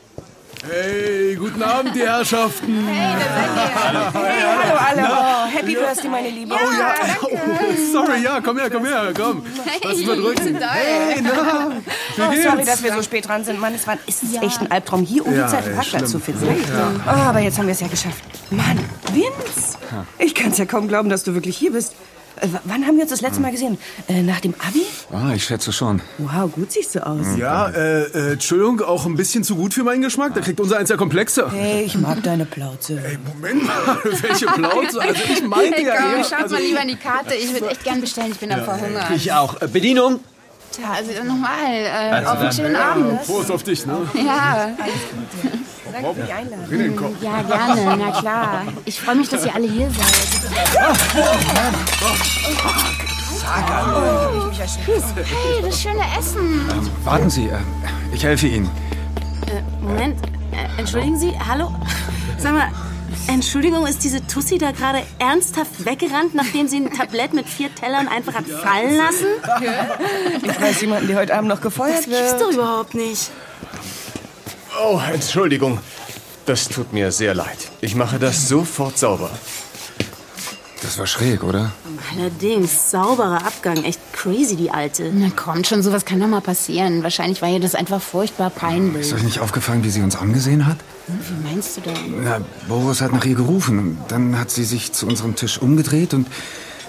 Hey, 0.66 1.34
guten 1.34 1.62
Abend, 1.62 1.94
die 1.94 2.00
Herrschaften. 2.00 2.86
Hallo 2.88 4.76
alle. 4.78 5.02
Oh, 5.02 5.46
Happy 5.54 5.74
Birthday, 5.74 6.08
meine 6.08 6.30
Liebe. 6.30 6.54
Oh 6.54 6.70
ja, 6.72 6.94
oh, 7.22 7.28
sorry, 7.92 8.22
ja, 8.22 8.40
komm 8.40 8.58
her, 8.58 8.70
komm 8.70 8.84
her, 8.86 9.12
komm. 9.14 9.44
Lass 9.82 9.94
uns 9.94 10.06
mal 10.06 10.16
drücken. 10.16 10.56
Hey, 10.56 11.20
na, 11.22 11.70
wie 12.16 12.22
Oh, 12.22 12.30
geht's? 12.30 12.44
sorry, 12.44 12.64
dass 12.64 12.82
wir 12.82 12.94
so 12.94 13.02
spät 13.02 13.28
dran 13.28 13.44
sind. 13.44 13.60
Mann, 13.60 13.74
es 13.74 13.86
war, 13.86 13.98
es 14.06 14.22
ist 14.22 14.42
echt 14.42 14.60
ein 14.62 14.70
Albtraum, 14.70 15.02
hier 15.02 15.26
um 15.26 15.34
Ja, 15.36 15.44
die 15.44 15.50
Zeit 15.52 15.66
einen 15.66 15.74
Parkplatz 15.76 16.10
zu 16.10 16.18
finden. 16.18 16.46
Ja. 16.46 16.90
Oh, 17.06 17.10
aber 17.28 17.40
jetzt 17.40 17.58
haben 17.58 17.66
wir 17.66 17.72
es 17.72 17.80
ja 17.80 17.88
geschafft. 17.88 18.22
Mann, 18.50 18.78
Vince! 19.12 19.76
Ich 20.18 20.34
kann 20.34 20.50
es 20.52 20.58
ja 20.58 20.64
kaum 20.64 20.88
glauben, 20.88 21.08
dass 21.10 21.24
du 21.24 21.34
wirklich 21.34 21.56
hier 21.58 21.72
bist. 21.72 21.94
Äh, 22.44 22.48
wann 22.64 22.86
haben 22.86 22.96
wir 22.96 23.02
uns 23.02 23.10
das 23.10 23.20
letzte 23.20 23.40
Mal 23.40 23.50
gesehen? 23.52 23.78
Äh, 24.08 24.22
nach 24.22 24.40
dem 24.40 24.54
Abi? 24.66 24.82
Ah, 25.12 25.32
ich 25.34 25.44
schätze 25.44 25.72
schon. 25.72 26.00
Wow, 26.18 26.50
gut 26.52 26.70
siehst 26.72 26.94
du 26.94 27.06
aus. 27.06 27.26
Ja, 27.38 27.68
äh, 27.68 28.02
äh, 28.02 28.32
Entschuldigung, 28.32 28.80
auch 28.82 29.06
ein 29.06 29.16
bisschen 29.16 29.44
zu 29.44 29.56
gut 29.56 29.72
für 29.74 29.82
meinen 29.84 30.02
Geschmack. 30.02 30.34
Da 30.34 30.40
kriegt 30.40 30.60
unser 30.60 30.78
eins 30.78 30.90
ja 30.90 30.96
Komplexe. 30.96 31.50
Hey, 31.50 31.84
ich 31.84 31.96
mag 31.96 32.22
deine 32.22 32.44
Plauze. 32.44 33.00
Ey, 33.04 33.18
Moment 33.34 33.64
mal, 33.66 33.98
welche 34.04 34.46
Plauze? 34.46 35.00
Also 35.00 35.20
ich 35.32 35.42
meinte 35.46 35.82
ja 35.82 35.96
Komm, 35.96 36.16
eher... 36.18 36.24
schaut 36.24 36.42
Also, 36.42 36.54
mal 36.56 36.62
lieber 36.62 36.82
in 36.82 36.88
die 36.88 36.96
Karte. 36.96 37.34
Ich 37.34 37.52
würde 37.52 37.68
echt 37.70 37.84
gern 37.84 38.00
bestellen. 38.00 38.32
Ich 38.32 38.38
bin 38.38 38.52
am 38.52 38.64
Verhungern. 38.64 39.14
Ich 39.14 39.32
auch. 39.32 39.60
Äh, 39.62 39.68
Bedienung? 39.68 40.20
Tja, 40.72 40.92
also 40.92 41.10
nochmal. 41.22 41.72
Äh, 41.72 41.88
Also 41.88 42.30
auf 42.30 42.38
einen 42.40 42.52
schönen 42.52 42.76
Abend. 42.76 43.22
Prost 43.22 43.50
auf 43.50 43.62
dich, 43.62 43.86
ne? 43.86 43.96
Ja. 44.26 44.70
Danke 45.94 46.14
für 46.20 46.26
die 46.26 46.32
Einladung. 46.32 46.70
In 46.72 46.78
den 46.78 46.96
Kopf. 46.96 47.22
Ja, 47.22 47.40
gerne. 47.42 47.96
Na 47.96 48.20
klar. 48.20 48.62
Ich 48.84 49.00
freue 49.00 49.14
mich, 49.14 49.28
dass 49.28 49.46
ihr 49.46 49.54
alle 49.54 49.68
hier 49.68 49.88
seid. 49.90 51.24
Hey, 54.34 55.62
das 55.62 55.80
schöne 55.82 56.00
Essen. 56.18 56.62
Warten 57.04 57.30
Sie, 57.30 57.46
äh, 57.46 57.58
ich 58.12 58.24
helfe 58.24 58.48
Ihnen. 58.48 58.68
Äh, 59.46 59.60
Moment, 59.84 60.16
äh, 60.50 60.80
entschuldigen 60.80 61.16
Sie, 61.18 61.32
hallo? 61.48 61.70
Sag 62.38 62.54
mal, 62.54 62.68
Entschuldigung, 63.28 63.86
ist 63.86 64.02
diese 64.02 64.26
Tussi 64.26 64.58
da 64.58 64.72
gerade 64.72 65.02
ernsthaft 65.18 65.84
weggerannt, 65.84 66.34
nachdem 66.34 66.66
sie 66.68 66.78
ein 66.78 66.90
Tablett 66.92 67.32
mit 67.32 67.48
vier 67.48 67.72
Tellern 67.74 68.08
einfach 68.08 68.34
hat 68.34 68.46
fallen 68.46 68.96
lassen? 68.96 69.26
Ich 70.42 70.60
weiß 70.60 70.80
jemanden, 70.80 71.08
der 71.08 71.18
heute 71.18 71.34
Abend 71.34 71.48
noch 71.48 71.60
gefeuert 71.60 71.98
Das 71.98 72.04
gibt's 72.06 72.32
wird. 72.32 72.40
doch 72.42 72.50
überhaupt 72.52 72.94
nicht. 72.94 73.30
Oh, 74.82 75.00
Entschuldigung. 75.12 75.78
Das 76.46 76.68
tut 76.68 76.92
mir 76.92 77.10
sehr 77.12 77.34
leid. 77.34 77.70
Ich 77.80 77.94
mache 77.94 78.18
das 78.18 78.48
sofort 78.48 78.98
sauber. 78.98 79.30
Das 80.82 80.98
war 80.98 81.06
schräg, 81.06 81.42
oder? 81.42 81.72
Allerdings, 82.14 82.90
sauberer 82.90 83.46
Abgang. 83.46 83.82
Echt 83.84 84.00
crazy, 84.12 84.54
die 84.54 84.70
Alte. 84.70 85.10
Na 85.14 85.28
komm 85.34 85.64
schon, 85.64 85.82
sowas 85.82 86.04
kann 86.04 86.20
doch 86.20 86.26
mal 86.26 86.42
passieren. 86.42 87.02
Wahrscheinlich 87.02 87.40
war 87.40 87.48
ihr 87.48 87.60
das 87.60 87.74
einfach 87.74 88.02
furchtbar 88.02 88.50
peinlich. 88.50 89.06
Ist 89.06 89.14
euch 89.14 89.22
nicht 89.22 89.40
aufgefallen, 89.40 89.82
wie 89.84 89.90
sie 89.90 90.02
uns 90.02 90.16
angesehen 90.16 90.66
hat? 90.66 90.76
Wie 91.06 91.48
meinst 91.48 91.78
du 91.78 91.80
denn? 91.80 92.22
Na, 92.22 92.40
Boris 92.68 93.00
hat 93.00 93.12
nach 93.12 93.24
ihr 93.24 93.34
gerufen. 93.36 93.78
und 93.78 93.98
Dann 94.08 94.38
hat 94.38 94.50
sie 94.50 94.64
sich 94.64 94.92
zu 94.92 95.06
unserem 95.06 95.36
Tisch 95.36 95.56
umgedreht 95.58 96.12
und 96.12 96.26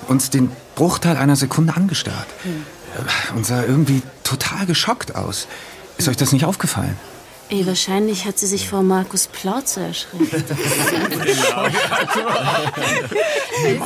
uns 0.09 0.29
den 0.29 0.51
Bruchteil 0.75 1.15
einer 1.15 1.37
Sekunde 1.37 1.75
angestarrt. 1.77 2.27
Und 3.35 3.45
sah 3.45 3.63
irgendwie 3.63 4.01
total 4.25 4.65
geschockt 4.65 5.15
aus. 5.15 5.47
Ist 5.97 6.09
euch 6.09 6.17
das 6.17 6.33
nicht 6.33 6.43
aufgefallen? 6.43 6.97
Ey, 7.47 7.67
wahrscheinlich 7.67 8.25
hat 8.25 8.39
sie 8.39 8.47
sich 8.47 8.67
vor 8.67 8.81
Markus 8.81 9.27
Plauze 9.27 9.81
erschreckt. 9.81 10.33
Ist 10.33 11.43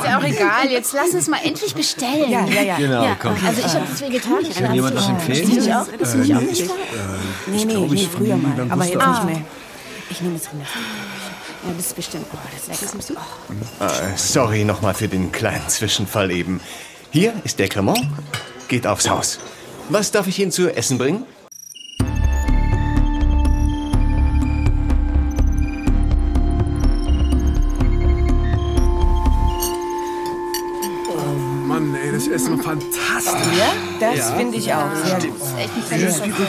ja 0.04 0.18
auch 0.18 0.24
egal. 0.24 0.70
Jetzt 0.70 0.94
lass 0.94 1.10
uns 1.12 1.28
mal 1.28 1.40
endlich 1.44 1.74
bestellen. 1.74 2.30
Ja, 2.30 2.46
ja, 2.46 2.62
ja. 2.62 2.76
Genau, 2.76 3.04
Ja, 3.04 3.16
komm. 3.20 3.34
Also 3.46 3.60
ich 3.60 3.74
habe 3.74 3.84
das 3.90 4.00
Vegetarier. 4.00 4.50
Kann 4.54 4.74
jemand 4.74 4.96
was 4.96 5.08
empfehlen? 5.08 5.58
Ich 5.58 5.74
auch. 5.74 5.86
Bist 5.86 6.14
du 6.14 6.18
nicht 6.18 6.34
auch 6.34 6.40
nicht 6.40 6.70
Nee, 7.48 7.64
nee, 7.66 7.86
nee, 7.86 8.08
früher 8.10 8.36
mal. 8.36 8.66
Aber 8.70 8.84
jetzt 8.84 8.96
nicht 8.96 9.24
mehr. 9.24 9.42
Ich 10.08 10.20
nehme 10.22 10.34
jetzt 10.36 10.50
Rindersteak. 10.52 10.82
Ja, 11.62 11.72
das 11.76 11.86
ist 11.86 11.96
bestimmt. 11.96 12.26
Oh, 12.32 12.38
das 12.68 12.80
ist 12.80 13.10
lecker. 13.10 13.20
Äh, 13.80 14.16
sorry 14.16 14.64
nochmal 14.64 14.94
für 14.94 15.08
den 15.08 15.30
kleinen 15.32 15.68
Zwischenfall 15.68 16.30
eben. 16.30 16.60
Hier 17.10 17.34
ist 17.44 17.58
der 17.58 17.68
Cremant. 17.68 18.08
Geht 18.68 18.86
aufs 18.86 19.08
Haus. 19.10 19.38
Was 19.90 20.10
darf 20.10 20.26
ich 20.26 20.38
Ihnen 20.38 20.50
zu 20.52 20.74
essen 20.74 20.96
bringen? 20.96 21.26
Essen 32.32 32.56
war 32.58 32.64
fantastisch. 32.64 33.58
Ja, 33.58 33.72
das 33.98 34.30
finde 34.32 34.56
ich 34.58 34.72
auch. 34.72 34.90
Sehr 35.04 35.18
gut. 35.18 36.40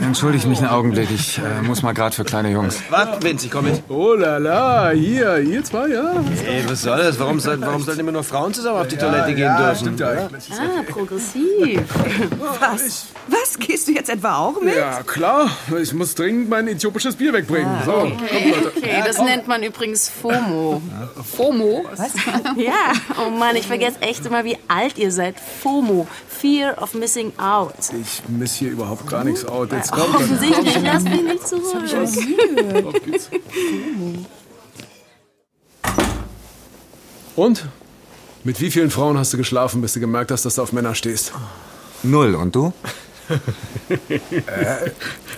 Entschuldigt 0.00 0.46
mich 0.46 0.58
einen 0.58 0.68
Augenblick, 0.68 1.10
ich 1.10 1.38
äh, 1.38 1.62
muss 1.62 1.82
mal 1.82 1.92
gerade 1.92 2.14
für 2.14 2.24
kleine 2.24 2.50
Jungs. 2.50 2.82
Warte, 2.90 3.22
Vince, 3.22 3.46
ich 3.46 3.52
komm 3.52 3.66
mit. 3.66 3.82
Oh 3.88 4.14
la 4.14 4.38
la, 4.38 4.90
hier, 4.90 5.38
ihr 5.38 5.62
zwei, 5.62 5.88
ja? 5.88 6.12
Ey, 6.46 6.62
was 6.68 6.82
soll 6.82 6.98
das? 6.98 7.18
Warum, 7.18 7.38
soll, 7.40 7.60
warum 7.60 7.82
sollten 7.82 8.00
immer 8.00 8.12
nur 8.12 8.24
Frauen 8.24 8.54
zusammen 8.54 8.80
auf 8.80 8.88
die 8.88 8.96
Toilette 8.96 9.34
gehen 9.34 9.54
dürfen? 9.56 9.76
Stimmt 9.76 10.00
ja 10.00 10.08
eigentlich. 10.08 10.48
Ah, 10.52 10.82
progressiv. 10.88 11.80
Was? 12.60 13.06
Was? 13.28 13.58
Gehst 13.58 13.88
du 13.88 13.92
jetzt 13.92 14.08
etwa 14.08 14.38
auch 14.38 14.60
mit? 14.60 14.76
Ja, 14.76 15.02
klar. 15.02 15.50
Ich 15.80 15.92
muss 15.92 16.14
dringend 16.14 16.48
mein 16.48 16.68
äthiopisches 16.68 17.16
Bier 17.16 17.32
wegbringen. 17.32 17.70
So, 17.84 17.92
kommt 17.92 18.20
Leute. 18.20 18.72
Okay, 18.76 19.02
das 19.04 19.18
nennt 19.18 19.48
man 19.48 19.62
übrigens 19.62 20.08
FOMO. 20.08 20.80
FOMO? 21.36 21.84
Was? 21.96 22.12
Ja, 22.56 22.92
oh 23.18 23.30
Mann, 23.30 23.56
ich 23.56 23.66
vergesse 23.66 24.00
echt 24.00 24.24
immer, 24.26 24.44
wie 24.44 24.56
alt 24.68 24.98
ihr 24.98 25.10
seid. 25.10 25.25
FOMO, 25.34 26.06
Fear 26.28 26.80
of 26.80 26.94
Missing 26.94 27.32
Out. 27.38 27.74
Ich 28.00 28.22
miss 28.28 28.54
hier 28.54 28.70
überhaupt 28.70 29.06
gar 29.08 29.24
nichts 29.24 29.44
out. 29.44 29.72
Jetzt 29.72 29.92
kommt 29.92 30.14
Offensichtlich, 30.14 30.78
lass 30.82 31.02
mich 31.02 31.22
nicht 31.22 31.48
zurück. 31.48 32.84
Auf 32.86 33.04
geht's. 33.04 33.30
Und? 37.36 37.66
Mit 38.44 38.60
wie 38.60 38.70
vielen 38.70 38.90
Frauen 38.90 39.18
hast 39.18 39.32
du 39.32 39.36
geschlafen, 39.36 39.82
bis 39.82 39.94
du 39.94 40.00
gemerkt 40.00 40.30
hast, 40.30 40.44
dass 40.44 40.54
du 40.54 40.62
auf 40.62 40.72
Männer 40.72 40.94
stehst? 40.94 41.32
Null, 42.02 42.34
und 42.34 42.54
du? 42.54 42.72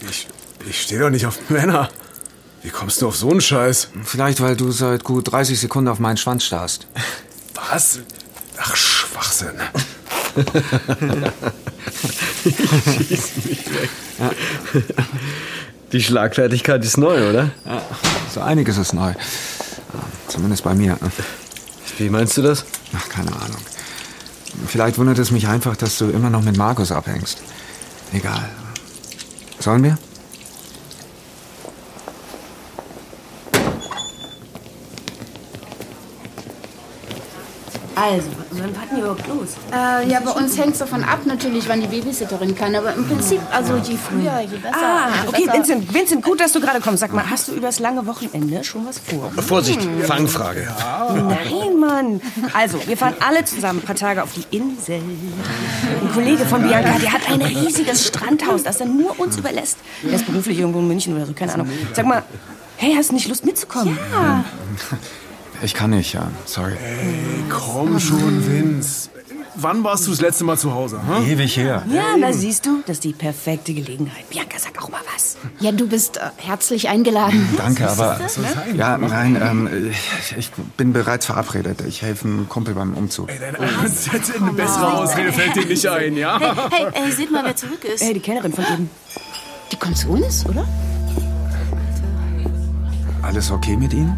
Ich, 0.09 0.29
ich 0.69 0.83
stehe 0.83 1.01
doch 1.01 1.11
nicht 1.11 1.27
auf 1.27 1.51
Männer. 1.51 1.89
Wie 2.63 2.71
kommst 2.71 3.03
du 3.03 3.09
auf 3.09 3.17
so 3.17 3.31
einen 3.31 3.41
Scheiß? 3.41 3.89
Vielleicht, 4.05 4.41
weil 4.41 4.57
du 4.57 4.71
seit 4.71 5.05
gut 5.05 5.33
30 5.33 5.59
Sekunden 5.59 5.89
auf 5.89 5.99
meinen 5.99 6.17
Schwanz 6.17 6.45
starrst. 6.45 6.87
Was? 7.55 8.01
Ach, 8.59 8.77
Schwachsinn. 9.19 9.59
Die 15.93 16.03
Schlagfertigkeit 16.03 16.85
ist 16.85 16.99
neu, 16.99 17.31
oder? 17.31 17.51
So 18.33 18.41
einiges 18.41 18.79
ist 18.79 18.93
neu. 18.93 19.13
Zumindest 20.29 20.63
bei 20.65 20.75
mir. 20.75 20.99
Wie 21.97 22.11
meinst 22.11 22.37
du 22.37 22.43
das? 22.43 22.65
Ach, 22.97 23.09
keine 23.09 23.33
Ahnung. 23.33 23.59
Vielleicht 24.67 24.99
wundert 24.99 25.19
es 25.19 25.31
mich 25.31 25.49
einfach, 25.49 25.77
dass 25.77 25.99
du 25.99 26.11
immer 26.11 26.31
noch 26.31 26.43
mit 26.43 26.57
Markus 26.57 26.93
abhängst. 26.93 27.39
Egal. 28.13 28.49
Sollen 29.59 29.83
wir? 29.83 29.99
Also, 38.01 38.29
wann 38.53 38.77
warten 38.77 38.95
die 38.95 39.01
überhaupt 39.01 39.27
los? 39.27 39.49
Äh, 39.73 40.09
ja, 40.09 40.21
bei 40.21 40.31
uns 40.31 40.57
hängt 40.57 40.73
es 40.75 40.79
davon 40.79 41.03
ab, 41.03 41.21
natürlich, 41.25 41.69
wann 41.69 41.81
die 41.81 41.89
Babysitterin 41.89 42.55
kann. 42.55 42.75
Aber 42.77 42.95
im 42.95 43.07
Prinzip, 43.09 43.41
also 43.51 43.77
je 43.77 43.97
früher, 43.97 44.39
je 44.41 44.57
besser. 44.57 44.77
Ah, 44.77 45.09
je 45.23 45.29
okay, 45.29 45.43
besser. 45.47 45.53
Vincent, 45.59 45.95
Vincent, 45.95 46.25
gut, 46.25 46.39
dass 46.41 46.53
du 46.53 46.61
gerade 46.61 46.81
kommst. 46.81 47.01
Sag 47.01 47.13
mal, 47.13 47.29
hast 47.29 47.49
du 47.49 47.53
übers 47.55 47.81
lange 47.81 48.07
Wochenende 48.07 48.63
schon 48.63 48.87
was 48.87 48.99
vor? 49.01 49.33
Vorsicht, 49.43 49.83
Hm. 49.83 50.03
Fangfrage. 50.05 50.69
Nein, 51.15 51.79
Mann. 51.81 52.21
Also, 52.55 52.79
wir 52.87 52.97
fahren 52.97 53.15
alle 53.27 53.45
zusammen 53.45 53.81
ein 53.81 53.85
paar 53.87 53.97
Tage 53.97 54.23
auf 54.23 54.31
die 54.33 54.57
Insel. 54.57 54.97
Ein 54.97 56.13
Kollege 56.15 56.45
von 56.47 56.63
Bianca, 56.63 56.99
der 56.99 57.13
hat 57.13 57.29
ein 57.29 57.43
riesiges 57.43 58.07
Strandhaus, 58.07 58.63
das 58.63 58.81
er 58.81 58.87
nur 58.87 59.19
uns 59.19 59.37
überlässt. 59.39 59.79
Der 60.05 60.13
ist 60.15 60.27
beruflich 60.27 60.59
irgendwo 60.59 60.79
in 60.79 60.87
München 60.89 61.17
oder 61.17 61.27
so, 61.27 61.33
keine 61.33 61.55
Ahnung. 61.55 61.69
Sag 61.95 62.07
mal, 62.07 62.23
hey, 62.77 62.95
hast 62.97 63.11
du 63.11 63.15
nicht 63.15 63.27
Lust 63.29 63.45
mitzukommen? 63.45 63.99
Ja. 64.13 64.45
Ich 65.63 65.75
kann 65.75 65.91
nicht, 65.91 66.13
ja. 66.13 66.31
Sorry. 66.45 66.73
Hey, 66.79 67.45
komm 67.49 67.99
schon, 67.99 68.47
Vince. 68.47 69.11
Wann 69.61 69.83
warst 69.83 70.07
du 70.07 70.13
das 70.13 70.21
letzte 70.21 70.45
Mal 70.45 70.57
zu 70.57 70.73
Hause? 70.73 71.01
Hm? 71.05 71.29
Ewig 71.29 71.57
her. 71.57 71.83
Ja, 71.93 72.17
da 72.21 72.33
siehst 72.33 72.65
du, 72.65 72.81
das 72.87 72.99
ist 72.99 73.05
die 73.05 73.13
perfekte 73.13 73.75
Gelegenheit. 73.75 74.31
Bianca, 74.31 74.57
sag 74.57 74.81
auch 74.81 74.89
mal 74.89 75.01
was. 75.13 75.37
Ja, 75.59 75.73
du 75.73 75.89
bist 75.89 76.17
äh, 76.17 76.21
herzlich 76.37 76.89
eingeladen. 76.89 77.49
Danke, 77.57 77.91
aber. 77.91 78.19
Das 78.21 78.37
sein? 78.37 78.77
Ja, 78.77 78.97
nein, 78.99 79.37
ähm, 79.43 79.91
ich, 79.91 80.37
ich 80.37 80.51
bin 80.77 80.93
bereits 80.93 81.27
verabredet. 81.27 81.83
Ich 81.89 82.03
helfe 82.03 82.29
einem 82.29 82.49
Kumpel 82.49 82.75
beim 82.75 82.95
Umzug. 82.95 83.31
Eine 83.31 84.53
bessere 84.53 84.93
Ausrede 84.93 85.33
fällt 85.33 85.57
dir 85.57 85.67
nicht 85.67 85.87
ein, 85.89 86.17
ja? 86.17 86.39
Hey, 86.39 86.53
hey, 86.71 86.87
hey, 86.93 87.13
seht 87.13 87.33
mal, 87.33 87.45
wer 87.45 87.57
zurück 87.57 87.85
ist. 87.85 88.05
Hey, 88.05 88.15
die 88.15 88.21
Kellnerin 88.21 88.53
von 88.53 88.65
eben. 88.65 88.91
Die 89.73 89.77
kommt 89.77 89.99
zu 89.99 90.11
uns, 90.11 90.47
oder? 90.47 90.69
Alles 93.23 93.51
okay 93.51 93.77
mit 93.77 93.93
Ihnen? 93.93 94.17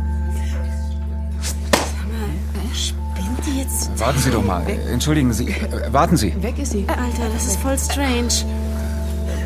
Jetzt? 3.71 3.99
Warten 3.99 4.19
Sie 4.19 4.31
doch 4.31 4.45
mal. 4.45 4.63
Entschuldigen 4.93 5.33
Sie. 5.33 5.49
Äh, 5.49 5.93
warten 5.93 6.17
Sie. 6.17 6.35
Weg 6.43 6.59
ist 6.59 6.73
sie. 6.73 6.87
Alter, 6.89 7.29
das 7.33 7.47
ist 7.47 7.61
voll 7.61 7.79
strange. 7.79 8.29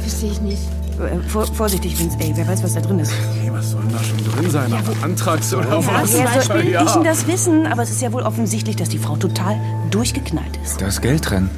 Verstehe 0.01 0.31
ich 0.33 0.41
nicht. 0.41 0.63
Äh, 0.99 1.29
vor, 1.29 1.47
vorsichtig, 1.47 1.99
Vince, 1.99 2.17
ey, 2.21 2.33
wer 2.37 2.47
weiß, 2.47 2.63
was 2.63 2.75
da 2.75 2.81
drin 2.81 3.01
ist. 3.01 3.13
Hey, 3.41 3.53
was 3.53 3.71
soll 3.73 3.83
denn 3.83 3.93
da 3.93 4.03
schon 4.03 4.25
drin 4.33 4.51
sein? 4.51 4.73
Auf 4.73 5.03
Antrags 5.03 5.53
oder 5.53 5.69
Ja, 5.81 5.87
was? 6.03 6.13
wer 6.15 6.43
soll 6.43 6.61
ich 6.61 6.71
Ja. 6.71 6.85
denn 6.85 7.05
das 7.05 7.27
wissen? 7.27 7.67
Aber 7.67 7.83
es 7.83 7.91
ist 7.91 8.01
ja 8.01 8.13
wohl 8.13 8.23
offensichtlich, 8.23 8.77
dass 8.77 8.89
die 8.89 8.99
Frau 8.99 9.17
total 9.17 9.57
durchgeknallt 9.91 10.57
ist. 10.65 10.81
Da 10.81 10.87
ist 10.87 11.03
Geld 11.03 11.29
drin. 11.29 11.51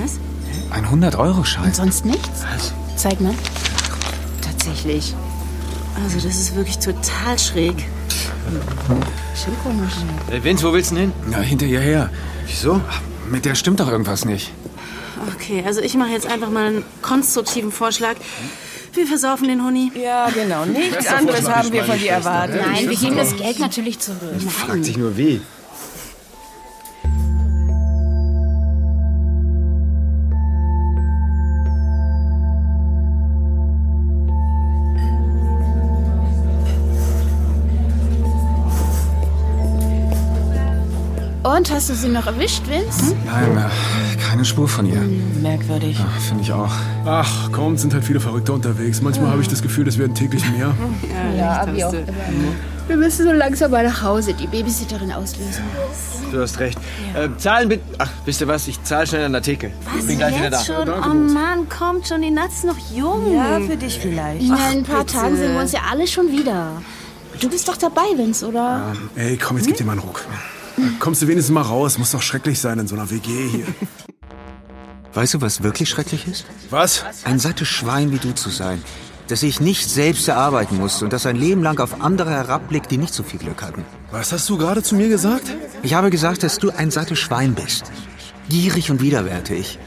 Was? 0.00 0.12
Ein 0.70 0.84
100-Euro-Schein. 0.86 1.64
Und 1.64 1.74
sonst 1.76 2.04
nichts? 2.04 2.44
Zeig 2.96 3.20
mal. 3.20 3.34
Tatsächlich. 4.40 5.14
Also, 6.04 6.16
das 6.26 6.36
ist 6.36 6.54
wirklich 6.54 6.78
total 6.78 7.38
schräg. 7.38 7.84
Schon 9.34 9.58
komisch. 9.62 9.92
Hey, 10.30 10.42
Vince, 10.42 10.66
wo 10.66 10.72
willst 10.72 10.90
du 10.92 10.96
denn 10.96 11.12
hin? 11.24 11.32
Ja, 11.32 11.40
hinter 11.40 11.66
ihr 11.66 11.80
her. 11.80 12.10
Wieso? 12.46 12.80
Mit 13.30 13.44
der 13.44 13.54
stimmt 13.54 13.80
doch 13.80 13.88
irgendwas 13.90 14.24
nicht. 14.24 14.52
Okay, 15.34 15.64
also 15.66 15.80
ich 15.80 15.94
mache 15.94 16.10
jetzt 16.10 16.26
einfach 16.26 16.50
mal 16.50 16.66
einen 16.66 16.84
konstruktiven 17.02 17.72
Vorschlag. 17.72 18.14
Wir 18.92 19.06
versaufen 19.06 19.48
den 19.48 19.64
Huni. 19.64 19.92
Ja, 19.94 20.30
genau. 20.30 20.64
Nichts 20.64 21.06
anderes 21.06 21.48
haben 21.48 21.72
wir 21.72 21.84
von 21.84 21.98
dir 21.98 22.12
erwartet. 22.12 22.62
Nein, 22.64 22.88
wir 22.88 22.96
geben 22.96 23.16
das 23.16 23.36
Geld 23.36 23.58
natürlich 23.58 23.98
zurück. 23.98 24.40
Fragt 24.48 24.84
sich 24.84 24.96
nur 24.96 25.16
wie. 25.16 25.40
Und 41.56 41.70
hast 41.70 41.88
du 41.88 41.94
sie 41.94 42.08
noch 42.08 42.26
erwischt, 42.26 42.68
Vince? 42.68 43.14
Nein, 43.24 43.56
äh, 43.56 44.16
keine 44.20 44.44
Spur 44.44 44.68
von 44.68 44.84
ihr. 44.84 45.00
Merkwürdig. 45.40 45.98
Ja, 45.98 46.06
Finde 46.20 46.42
ich 46.42 46.52
auch. 46.52 46.72
Ach, 47.06 47.50
komm, 47.50 47.78
sind 47.78 47.94
halt 47.94 48.04
viele 48.04 48.20
Verrückte 48.20 48.52
unterwegs. 48.52 49.00
Manchmal 49.00 49.30
habe 49.30 49.40
ich 49.40 49.48
das 49.48 49.62
Gefühl, 49.62 49.88
es 49.88 49.96
werden 49.96 50.14
täglich 50.14 50.44
mehr. 50.50 50.74
Ja, 51.36 51.66
wie 51.72 51.82
auch 51.82 51.92
immer. 51.92 52.04
Wir 52.88 52.96
müssen 52.96 53.24
so 53.24 53.32
langsam 53.32 53.70
mal 53.70 53.84
nach 53.84 54.02
Hause 54.02 54.34
die 54.34 54.46
Babysitterin 54.46 55.12
auslösen. 55.12 55.64
Du 56.30 56.40
hast 56.40 56.58
recht. 56.60 56.78
Äh, 57.14 57.28
zahlen 57.38 57.70
bitte. 57.70 57.82
Ach, 57.98 58.10
wisst 58.26 58.42
ihr 58.42 58.48
was? 58.48 58.68
Ich 58.68 58.82
zahle 58.84 59.06
schnell 59.06 59.24
an 59.24 59.32
der 59.32 59.42
Theke. 59.42 59.72
Was, 59.94 60.06
Bin 60.06 60.18
gleich 60.18 60.36
wieder 60.38 60.50
da. 60.50 60.58
jetzt 60.58 60.66
schon? 60.66 60.88
Oh 60.88 61.14
Mann, 61.14 61.68
kommt 61.68 62.06
schon, 62.06 62.20
die 62.20 62.30
Nuts 62.30 62.64
noch 62.64 62.76
jung. 62.94 63.32
Ja, 63.34 63.60
für 63.60 63.76
dich 63.76 63.98
vielleicht. 63.98 64.42
In 64.42 64.52
ein 64.52 64.82
paar 64.82 65.04
bitte. 65.04 65.14
Tagen 65.14 65.36
sehen 65.36 65.54
wir 65.54 65.60
uns 65.60 65.72
ja 65.72 65.80
alle 65.90 66.06
schon 66.06 66.30
wieder. 66.30 66.82
Du 67.40 67.48
bist 67.48 67.66
doch 67.66 67.76
dabei, 67.76 68.06
Vince, 68.16 68.46
oder? 68.46 68.92
Ey, 69.14 69.36
komm, 69.36 69.56
jetzt 69.56 69.66
gib 69.66 69.76
dir 69.76 69.84
mal 69.84 69.92
einen 69.92 70.02
Ruck. 70.02 70.22
Kommst 70.98 71.22
du 71.22 71.28
wenigstens 71.28 71.54
mal 71.54 71.62
raus? 71.62 71.98
Muss 71.98 72.12
doch 72.12 72.22
schrecklich 72.22 72.60
sein 72.60 72.78
in 72.78 72.86
so 72.86 72.94
einer 72.94 73.10
WG 73.10 73.48
hier. 73.48 73.66
Weißt 75.14 75.34
du, 75.34 75.40
was 75.40 75.62
wirklich 75.62 75.88
schrecklich 75.88 76.26
ist? 76.26 76.44
Was? 76.68 77.04
Ein 77.24 77.38
sattes 77.38 77.68
Schwein 77.68 78.12
wie 78.12 78.18
du 78.18 78.34
zu 78.34 78.50
sein. 78.50 78.82
Das 79.28 79.40
sich 79.40 79.60
nicht 79.60 79.88
selbst 79.88 80.28
erarbeiten 80.28 80.76
muss 80.76 81.02
und 81.02 81.12
das 81.12 81.22
sein 81.22 81.36
Leben 81.36 81.62
lang 81.62 81.80
auf 81.80 82.00
andere 82.00 82.30
herabblickt, 82.30 82.90
die 82.90 82.98
nicht 82.98 83.14
so 83.14 83.22
viel 83.22 83.40
Glück 83.40 83.62
hatten. 83.62 83.84
Was 84.10 84.32
hast 84.32 84.48
du 84.48 84.58
gerade 84.58 84.82
zu 84.82 84.94
mir 84.94 85.08
gesagt? 85.08 85.50
Ich 85.82 85.94
habe 85.94 86.10
gesagt, 86.10 86.42
dass 86.42 86.58
du 86.58 86.70
ein 86.70 86.90
sattes 86.90 87.18
Schwein 87.18 87.54
bist. 87.54 87.90
Gierig 88.48 88.90
und 88.90 89.00
widerwärtig. 89.00 89.78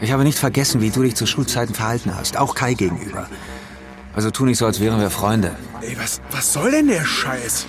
Ich 0.00 0.12
habe 0.12 0.24
nicht 0.24 0.38
vergessen, 0.38 0.82
wie 0.82 0.90
du 0.90 1.02
dich 1.02 1.14
zu 1.14 1.26
Schulzeiten 1.26 1.74
verhalten 1.74 2.14
hast, 2.14 2.36
auch 2.36 2.54
Kai 2.54 2.74
gegenüber. 2.74 3.28
Also 4.14 4.30
tu 4.30 4.44
nicht 4.44 4.58
so, 4.58 4.66
als 4.66 4.80
wären 4.80 5.00
wir 5.00 5.10
Freunde. 5.10 5.52
Ey, 5.80 5.96
was, 5.98 6.20
was 6.30 6.52
soll 6.52 6.70
denn 6.70 6.88
der 6.88 7.04
Scheiß? 7.04 7.66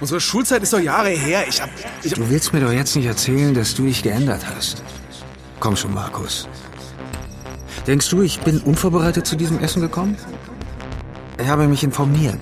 Unsere 0.00 0.20
Schulzeit 0.20 0.62
ist 0.62 0.72
doch 0.72 0.80
Jahre 0.80 1.10
her. 1.10 1.44
Ich 1.48 1.62
hab, 1.62 1.70
ich 2.02 2.12
hab 2.12 2.18
Du 2.18 2.28
willst 2.28 2.52
mir 2.52 2.60
doch 2.60 2.72
jetzt 2.72 2.96
nicht 2.96 3.06
erzählen, 3.06 3.54
dass 3.54 3.74
du 3.74 3.84
dich 3.84 4.02
geändert 4.02 4.42
hast. 4.54 4.82
Komm 5.60 5.76
schon, 5.76 5.94
Markus. 5.94 6.48
Denkst 7.86 8.08
du, 8.10 8.22
ich 8.22 8.40
bin 8.40 8.60
unvorbereitet 8.60 9.26
zu 9.26 9.36
diesem 9.36 9.58
Essen 9.60 9.80
gekommen? 9.80 10.16
Ich 11.40 11.48
habe 11.48 11.66
mich 11.66 11.84
informiert. 11.84 12.38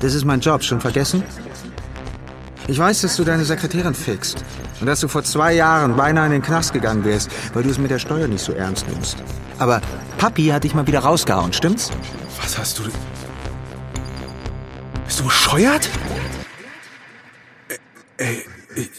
Das 0.00 0.14
ist 0.14 0.24
mein 0.24 0.40
Job, 0.40 0.62
schon 0.62 0.80
vergessen? 0.80 1.22
Ich 2.68 2.78
weiß, 2.78 3.00
dass 3.02 3.16
du 3.16 3.24
deine 3.24 3.44
Sekretärin 3.44 3.94
fixst. 3.94 4.44
Und 4.80 4.86
dass 4.86 5.00
du 5.00 5.08
vor 5.08 5.24
zwei 5.24 5.54
Jahren 5.54 5.96
beinahe 5.96 6.26
in 6.26 6.32
den 6.32 6.42
Knast 6.42 6.72
gegangen 6.72 7.04
wärst, 7.04 7.30
weil 7.52 7.62
du 7.62 7.70
es 7.70 7.78
mit 7.78 7.90
der 7.90 7.98
Steuer 7.98 8.28
nicht 8.28 8.42
so 8.42 8.52
ernst 8.52 8.88
nimmst. 8.88 9.16
Aber 9.58 9.80
Papi 10.16 10.46
hat 10.46 10.64
dich 10.64 10.74
mal 10.74 10.86
wieder 10.86 11.00
rausgehauen, 11.00 11.52
stimmt's? 11.52 11.90
Was 12.42 12.58
hast 12.58 12.78
du... 12.78 12.84
Bist 15.04 15.20
du 15.20 15.24
bescheuert? 15.24 15.90
Ey, 18.20 18.44
ich, 18.76 18.90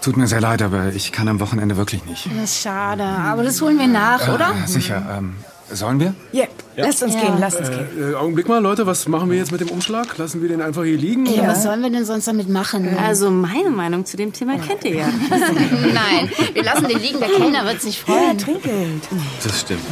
Tut 0.00 0.16
mir 0.16 0.28
sehr 0.28 0.40
leid, 0.40 0.62
aber 0.62 0.92
ich 0.94 1.10
kann 1.10 1.26
am 1.26 1.40
Wochenende 1.40 1.76
wirklich 1.76 2.04
nicht. 2.06 2.26
Das 2.26 2.44
ist 2.52 2.62
schade, 2.62 3.02
aber 3.02 3.42
das 3.42 3.60
holen 3.60 3.78
wir 3.78 3.88
nach, 3.88 4.32
oder? 4.32 4.54
Äh, 4.64 4.68
sicher. 4.68 5.04
Ähm, 5.18 5.34
sollen 5.72 5.98
wir? 5.98 6.14
Yep. 6.32 6.48
Lasst 6.76 7.02
uns 7.02 7.14
Ja. 7.14 7.20
gehen, 7.20 7.34
lasst 7.40 7.58
uns 7.58 7.68
gehen. 7.68 8.12
äh, 8.12 8.14
Augenblick 8.14 8.48
mal, 8.48 8.62
Leute, 8.62 8.86
was 8.86 9.06
machen 9.08 9.28
wir 9.28 9.36
jetzt 9.36 9.50
mit 9.50 9.60
dem 9.60 9.68
Umschlag? 9.70 10.16
Lassen 10.16 10.40
wir 10.40 10.48
den 10.48 10.62
einfach 10.62 10.84
hier 10.84 10.96
liegen? 10.96 11.26
Ja, 11.26 11.48
was 11.48 11.64
sollen 11.64 11.82
wir 11.82 11.90
denn 11.90 12.04
sonst 12.04 12.28
damit 12.28 12.48
machen? 12.48 12.96
Also 12.96 13.30
meine 13.32 13.70
Meinung 13.70 14.06
zu 14.06 14.16
dem 14.16 14.32
Thema 14.32 14.56
kennt 14.58 14.84
ihr 14.84 14.94
ja. 14.94 15.08
Nein, 15.30 16.30
wir 16.54 16.62
lassen 16.62 16.86
den 16.86 17.00
liegen, 17.00 17.18
der 17.18 17.28
Kellner 17.30 17.64
wird 17.66 17.82
sich 17.82 18.00
freuen. 18.00 18.38
Trinkgeld. 18.38 19.02
Das 19.42 19.60
stimmt. 19.60 19.82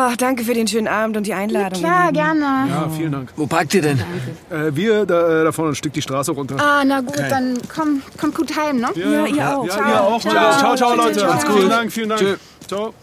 Ach, 0.00 0.16
danke 0.16 0.44
für 0.44 0.54
den 0.54 0.68
schönen 0.68 0.86
Abend 0.86 1.16
und 1.16 1.26
die 1.26 1.34
Einladung. 1.34 1.80
ihr 1.82 1.88
Klar, 1.88 2.12
gerne. 2.12 2.68
Ja, 2.70 2.88
vielen 2.88 3.10
Dank. 3.10 3.32
Wo 3.34 3.48
parkt 3.48 3.74
ihr 3.74 3.82
denn? 3.82 3.98
Äh, 4.48 4.74
wir 4.76 5.04
da, 5.04 5.40
äh, 5.40 5.44
da 5.44 5.50
vorne 5.50 5.72
ein 5.72 5.74
Stück 5.74 5.92
die 5.92 6.02
Straße 6.02 6.30
runter. 6.30 6.56
Ah, 6.60 6.84
na 6.86 7.00
gut, 7.00 7.18
dann 7.18 7.58
komm, 7.74 8.00
kommt 8.16 8.36
gut 8.36 8.56
heim, 8.56 8.76
ne? 8.76 8.90
Ja, 8.94 9.26
ihr 9.26 9.56
auch. 9.56 9.66
Ja, 9.66 9.72
Ciao. 9.72 9.88
ihr 9.88 10.00
auch. 10.00 10.20
Ciao. 10.20 10.32
Ciao, 10.32 10.52
ciao, 10.58 10.76
ciao 10.76 10.94
Leute. 10.94 11.18
Ciao. 11.18 11.56
Vielen 11.56 11.68
Dank, 11.68 11.92
vielen 11.92 12.08
Dank. 12.10 12.20
Tschö. 12.20 12.36
Ciao. 12.68 12.94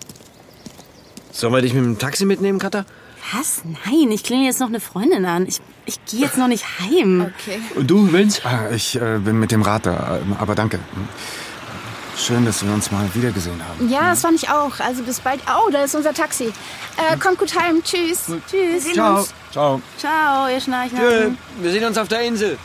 Sollen 1.33 1.53
wir 1.53 1.61
dich 1.61 1.73
mit 1.73 1.83
dem 1.83 1.99
Taxi 1.99 2.25
mitnehmen, 2.25 2.59
Katha? 2.59 2.85
Was? 3.33 3.61
Nein, 3.65 4.09
ich 4.11 4.23
klinge 4.23 4.45
jetzt 4.45 4.61
noch 4.61 4.69
eine 4.69 4.79
Freundin 4.79 5.25
an. 5.25 5.47
Ich, 5.47 5.59
ich 5.85 5.99
gehe 6.05 6.21
jetzt 6.21 6.37
noch 6.37 6.47
nicht 6.47 6.63
heim. 6.79 7.29
Okay. 7.41 7.59
Und 7.75 7.91
du, 7.91 8.13
Vince? 8.13 8.39
Ah, 8.45 8.73
ich 8.73 8.95
äh, 8.95 9.19
bin 9.19 9.37
mit 9.37 9.51
dem 9.51 9.63
Rad 9.63 9.85
da, 9.85 10.19
aber 10.39 10.55
danke. 10.55 10.79
Schön, 12.17 12.45
dass 12.45 12.63
wir 12.65 12.73
uns 12.73 12.91
mal 12.91 13.07
wiedergesehen 13.13 13.61
haben. 13.67 13.89
Ja, 13.89 14.09
das 14.11 14.21
fand 14.21 14.41
ich 14.41 14.49
auch. 14.49 14.79
Also 14.79 15.03
bis 15.03 15.19
bald. 15.19 15.41
Oh, 15.47 15.69
da 15.69 15.83
ist 15.83 15.95
unser 15.95 16.13
Taxi. 16.13 16.45
Äh, 16.97 17.17
kommt 17.17 17.37
gut 17.39 17.53
heim. 17.59 17.83
Tschüss. 17.83 18.31
Tschüss. 18.49 18.93
Ciao. 18.93 19.25
Ciao. 19.51 19.81
Ciao, 19.97 20.47
ihr 20.47 20.59
Schnarchnasen. 20.61 21.37
Wir 21.59 21.71
sehen 21.71 21.83
uns 21.83 21.97
auf 21.97 22.07
der 22.07 22.21
Insel. 22.21 22.57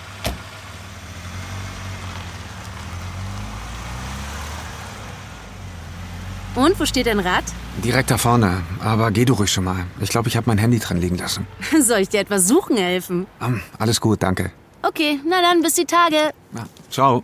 Und, 6.54 6.78
wo 6.80 6.84
steht 6.84 7.06
dein 7.06 7.20
Rad? 7.20 7.44
Direkt 7.84 8.10
da 8.10 8.18
vorne. 8.18 8.62
Aber 8.82 9.10
geh 9.10 9.24
du 9.24 9.34
ruhig 9.34 9.52
schon 9.52 9.64
mal. 9.64 9.86
Ich 10.00 10.10
glaube, 10.10 10.28
ich 10.28 10.36
habe 10.36 10.48
mein 10.48 10.58
Handy 10.58 10.78
drin 10.78 10.98
liegen 11.00 11.16
lassen. 11.16 11.46
Soll 11.80 12.00
ich 12.00 12.08
dir 12.08 12.20
etwas 12.20 12.48
suchen 12.48 12.76
helfen? 12.76 13.26
Ähm, 13.40 13.62
alles 13.78 14.00
gut, 14.00 14.22
danke. 14.22 14.50
Okay, 14.82 15.20
na 15.26 15.40
dann, 15.42 15.62
bis 15.62 15.74
die 15.74 15.84
Tage. 15.84 16.30
Ja, 16.54 16.64
ciao. 16.90 17.22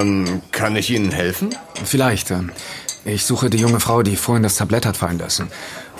Ähm, 0.00 0.42
kann 0.52 0.76
ich 0.76 0.90
Ihnen 0.90 1.10
helfen? 1.10 1.50
Vielleicht. 1.84 2.30
ähm, 2.30 2.50
Ich 3.04 3.24
suche 3.24 3.48
die 3.50 3.58
junge 3.58 3.80
Frau, 3.80 4.02
die 4.02 4.16
vorhin 4.16 4.42
das 4.42 4.56
Tablett 4.56 4.84
hat 4.86 4.96
fallen 4.96 5.18
lassen. 5.18 5.48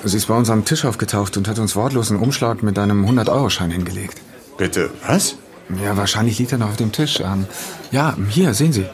Sie 0.05 0.16
ist 0.16 0.26
bei 0.26 0.35
uns 0.35 0.48
am 0.50 0.64
Tisch 0.64 0.85
aufgetaucht 0.85 1.37
und 1.37 1.48
hat 1.48 1.59
uns 1.59 1.76
wortlos 1.76 2.11
einen 2.11 2.20
Umschlag 2.20 2.62
mit 2.62 2.79
einem 2.79 3.05
100-Euro-Schein 3.07 3.70
hingelegt. 3.70 4.18
Bitte, 4.57 4.90
was? 5.07 5.37
Ja, 5.83 5.96
wahrscheinlich 5.96 6.38
liegt 6.38 6.53
er 6.53 6.59
noch 6.59 6.70
auf 6.70 6.76
dem 6.76 6.90
Tisch. 6.92 7.20
Ähm, 7.20 7.46
ja, 7.90 8.16
hier, 8.29 8.55
sehen 8.55 8.72
Sie. 8.72 8.87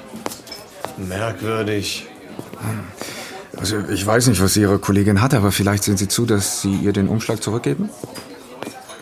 Merkwürdig. 0.96 2.06
Also, 3.56 3.78
ich 3.88 4.04
weiß 4.06 4.26
nicht, 4.28 4.42
was 4.42 4.56
Ihre 4.56 4.78
Kollegin 4.78 5.20
hat, 5.22 5.32
aber 5.34 5.52
vielleicht 5.52 5.84
sehen 5.84 5.96
Sie 5.96 6.08
zu, 6.08 6.26
dass 6.26 6.62
Sie 6.62 6.74
ihr 6.74 6.92
den 6.92 7.08
Umschlag 7.08 7.42
zurückgeben? 7.42 7.88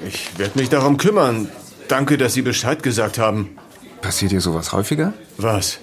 Ich 0.07 0.39
werde 0.39 0.59
mich 0.59 0.69
darum 0.69 0.97
kümmern. 0.97 1.49
Danke, 1.89 2.17
dass 2.19 2.35
Sie 2.35 2.43
Bescheid 2.43 2.83
gesagt 2.83 3.19
haben. 3.19 3.57
Passiert 4.01 4.33
ihr 4.33 4.41
sowas 4.41 4.73
häufiger? 4.73 5.13
Was? 5.39 5.79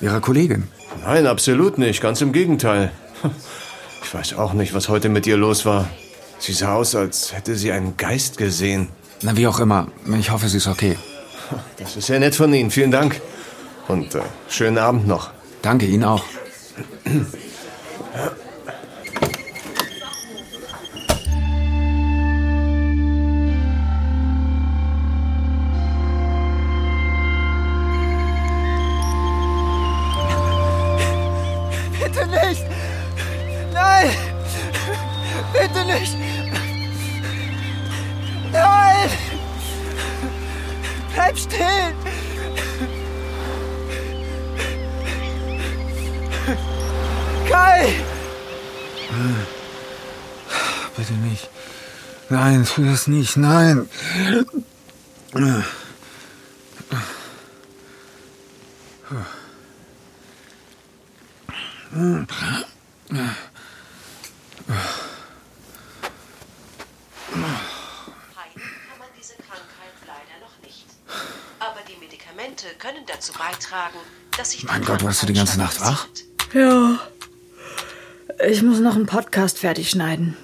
Ihrer 0.00 0.20
Kollegin? 0.20 0.64
Nein, 1.04 1.26
absolut 1.26 1.78
nicht. 1.78 2.00
Ganz 2.00 2.20
im 2.20 2.32
Gegenteil. 2.32 2.90
Ich 4.02 4.14
weiß 4.14 4.34
auch 4.38 4.54
nicht, 4.54 4.74
was 4.74 4.88
heute 4.88 5.08
mit 5.08 5.26
ihr 5.28 5.36
los 5.36 5.66
war. 5.66 5.88
Sie 6.40 6.52
sah 6.52 6.74
aus, 6.74 6.96
als 6.96 7.32
hätte 7.32 7.54
sie 7.54 7.70
einen 7.70 7.96
Geist 7.96 8.38
gesehen. 8.38 8.88
Na, 9.22 9.36
wie 9.36 9.46
auch 9.46 9.60
immer. 9.60 9.86
Ich 10.18 10.30
hoffe, 10.32 10.48
sie 10.48 10.56
ist 10.56 10.66
okay. 10.66 10.96
Das 11.76 11.96
ist 11.96 12.06
sehr 12.06 12.18
nett 12.18 12.34
von 12.34 12.52
Ihnen. 12.52 12.70
Vielen 12.70 12.90
Dank. 12.90 13.20
Und 13.88 14.14
äh, 14.14 14.22
schönen 14.48 14.78
Abend 14.78 15.06
noch. 15.06 15.30
Danke, 15.62 15.86
Ihnen 15.86 16.04
auch. 16.04 16.24
Bleib 41.30 41.38
stehen! 41.38 41.94
Kai! 47.48 47.94
Bitte 50.96 51.12
nicht. 51.12 51.48
Nein, 52.30 52.64
tu 52.64 52.84
das 52.84 53.06
nicht. 53.06 53.36
Nein. 53.36 53.88
kann 68.90 68.98
man 68.98 69.08
diese 69.16 69.34
Krankheit 69.34 69.94
leider 70.06 70.40
noch 70.40 70.58
nicht. 70.62 70.86
Aber 71.60 71.80
die 71.86 71.96
Medikamente 71.96 72.66
können 72.78 73.04
dazu 73.06 73.32
beitragen, 73.34 73.98
dass 74.36 74.52
sich 74.52 74.59
die 74.59 74.59
Mein 74.70 74.84
Gott, 74.84 75.02
warst 75.02 75.20
du 75.20 75.26
die 75.26 75.32
ganze 75.32 75.58
Nacht 75.58 75.80
wach? 75.80 76.06
Ja. 76.54 77.00
Ich 78.48 78.62
muss 78.62 78.78
noch 78.78 78.94
einen 78.94 79.06
Podcast 79.06 79.58
fertig 79.58 79.90
schneiden. 79.90 80.36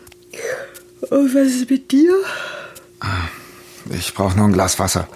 Und 1.01 1.33
was 1.33 1.47
ist 1.47 1.71
mit 1.71 1.93
dir? 1.93 2.12
Ich 3.91 4.15
brauche 4.15 4.37
nur 4.37 4.49
ein 4.49 4.53
Glas 4.53 4.81
Wasser. 4.81 5.07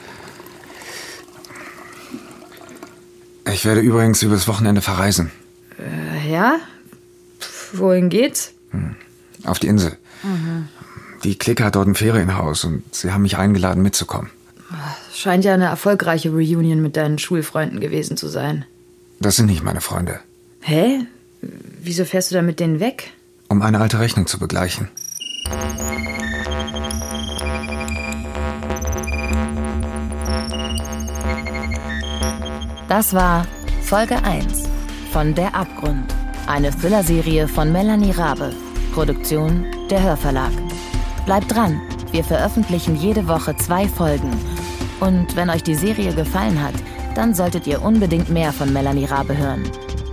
Ich 3.53 3.65
werde 3.65 3.81
übrigens 3.81 4.23
übers 4.23 4.47
Wochenende 4.47 4.81
verreisen. 4.81 5.33
Äh, 5.77 6.33
ja? 6.33 6.61
Wohin 7.73 8.11
geht's? 8.11 8.53
Auf 9.45 9.59
die 9.59 9.67
Insel. 9.67 9.99
Mhm. 10.23 10.69
Die 11.25 11.37
Clique 11.37 11.65
hat 11.65 11.75
dort 11.75 11.89
ein 11.89 11.97
Ferienhaus 11.97 12.63
und 12.63 12.95
sie 12.95 13.13
haben 13.13 13.23
mich 13.23 13.37
eingeladen 13.37 13.83
mitzukommen. 13.83 14.31
Scheint 15.13 15.45
ja 15.45 15.53
eine 15.53 15.65
erfolgreiche 15.65 16.31
Reunion 16.31 16.81
mit 16.81 16.97
deinen 16.97 17.19
Schulfreunden 17.19 17.81
gewesen 17.81 18.17
zu 18.17 18.29
sein. 18.29 18.67
Das 19.23 19.37
sind 19.37 19.47
nicht 19.47 19.63
meine 19.63 19.83
Freunde. 19.83 20.21
Hä? 20.63 21.07
Wieso 21.43 22.07
fährst 22.07 22.31
du 22.31 22.37
da 22.37 22.43
mit 22.43 22.59
denen 22.59 22.81
weg? 22.81 23.13
Um 23.49 23.61
eine 23.61 23.79
alte 23.79 24.01
Rechnung 24.01 24.27
zu 24.27 24.39
begleichen. 24.39 24.89
Das 32.89 33.13
war 33.13 33.47
Folge 33.83 34.23
1 34.25 34.65
von 35.13 35.35
Der 35.35 35.55
Abgrund. 35.55 36.15
Eine 36.47 36.71
Thriller-Serie 36.71 37.47
von 37.47 37.71
Melanie 37.73 38.13
Rabe. 38.13 38.55
Produktion 38.95 39.67
der 39.91 40.03
Hörverlag. 40.03 40.53
Bleibt 41.27 41.55
dran, 41.55 41.81
wir 42.11 42.25
veröffentlichen 42.25 42.97
jede 42.97 43.29
Woche 43.29 43.55
zwei 43.57 43.87
Folgen. 43.87 44.33
Und 44.99 45.37
wenn 45.37 45.51
euch 45.51 45.63
die 45.63 45.75
Serie 45.75 46.15
gefallen 46.15 46.63
hat, 46.63 46.75
dann 47.15 47.35
solltet 47.35 47.67
ihr 47.67 47.83
unbedingt 47.83 48.31
mehr 48.31 48.53
von 48.53 48.73
Melanie 48.73 49.05
Rabe 49.05 49.37
hören. 49.37 49.65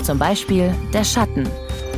Zum 0.04 0.18
Beispiel 0.18 0.74
Der 0.94 1.04
Schatten 1.04 1.48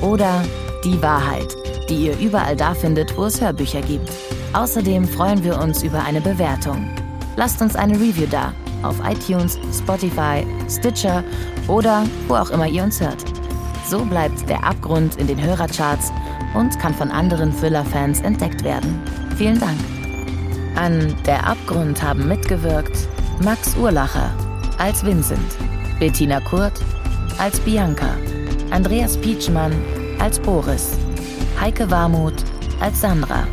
oder 0.01 0.43
Die 0.83 1.01
Wahrheit, 1.01 1.55
die 1.89 2.07
ihr 2.07 2.17
überall 2.19 2.55
da 2.55 2.73
findet, 2.73 3.17
wo 3.17 3.25
es 3.25 3.41
Hörbücher 3.41 3.81
gibt. 3.81 4.09
Außerdem 4.53 5.07
freuen 5.07 5.43
wir 5.43 5.59
uns 5.59 5.83
über 5.83 6.03
eine 6.03 6.21
Bewertung. 6.21 6.89
Lasst 7.35 7.61
uns 7.61 7.75
eine 7.75 7.95
Review 7.95 8.27
da 8.29 8.53
auf 8.83 8.95
iTunes, 9.05 9.59
Spotify, 9.77 10.45
Stitcher 10.69 11.23
oder 11.67 12.03
wo 12.27 12.35
auch 12.35 12.49
immer 12.49 12.67
ihr 12.67 12.83
uns 12.83 12.99
hört. 13.01 13.23
So 13.87 14.05
bleibt 14.05 14.47
der 14.49 14.63
Abgrund 14.63 15.17
in 15.17 15.27
den 15.27 15.41
Hörercharts 15.41 16.11
und 16.55 16.77
kann 16.79 16.93
von 16.93 17.11
anderen 17.11 17.55
Thriller-Fans 17.59 18.21
entdeckt 18.21 18.63
werden. 18.63 19.01
Vielen 19.37 19.59
Dank. 19.59 19.77
An 20.75 21.15
Der 21.25 21.45
Abgrund 21.45 22.01
haben 22.01 22.27
mitgewirkt 22.27 23.07
Max 23.43 23.75
Urlacher 23.75 24.31
als 24.79 25.03
Vincent, 25.03 25.57
Bettina 25.99 26.39
Kurt 26.39 26.79
als 27.37 27.59
Bianca, 27.59 28.15
Andreas 28.71 29.17
Pietschmann 29.17 29.73
als 30.19 30.39
Boris, 30.39 30.97
Heike 31.59 31.89
Warmuth 31.91 32.43
als 32.79 33.01
Sandra, 33.01 33.45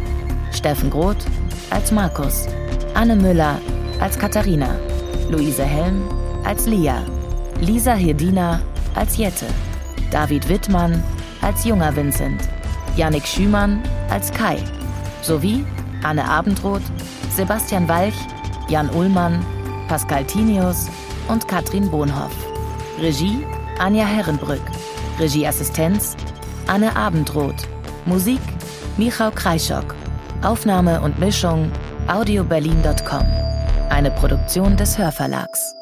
Steffen 0.52 0.88
Groth 0.88 1.26
als 1.70 1.90
Markus, 1.90 2.46
Anne 2.94 3.16
Müller 3.16 3.60
als 4.00 4.16
Katharina, 4.18 4.78
Luise 5.28 5.64
Helm 5.64 6.02
als 6.44 6.66
Lia, 6.66 7.02
Lisa 7.60 7.94
Hirdina 7.94 8.60
als 8.94 9.16
Jette, 9.16 9.46
David 10.12 10.48
Wittmann 10.48 11.02
als 11.42 11.64
junger 11.64 11.94
Vincent, 11.96 12.40
Yannick 12.96 13.26
Schümann 13.26 13.82
als 14.10 14.30
Kai, 14.30 14.58
sowie 15.22 15.64
Anne 16.04 16.24
Abendroth, 16.24 16.82
Sebastian 17.34 17.88
Walch, 17.88 18.14
Jan 18.68 18.88
Ullmann, 18.90 19.44
Pascal 19.88 20.24
Tinius 20.24 20.88
und 21.28 21.46
Katrin 21.48 21.90
Bohnhoff. 21.90 22.34
Regie 23.00 23.44
Anja 23.78 24.06
Herrenbrück. 24.06 24.62
Regieassistenz 25.18 26.16
Anne 26.66 26.94
Abendroth. 26.96 27.68
Musik 28.06 28.40
Michał 28.96 29.30
Kreischock. 29.30 29.94
Aufnahme 30.42 31.00
und 31.00 31.18
Mischung 31.18 31.70
audioberlin.com. 32.08 33.26
Eine 33.90 34.10
Produktion 34.10 34.76
des 34.76 34.98
Hörverlags. 34.98 35.75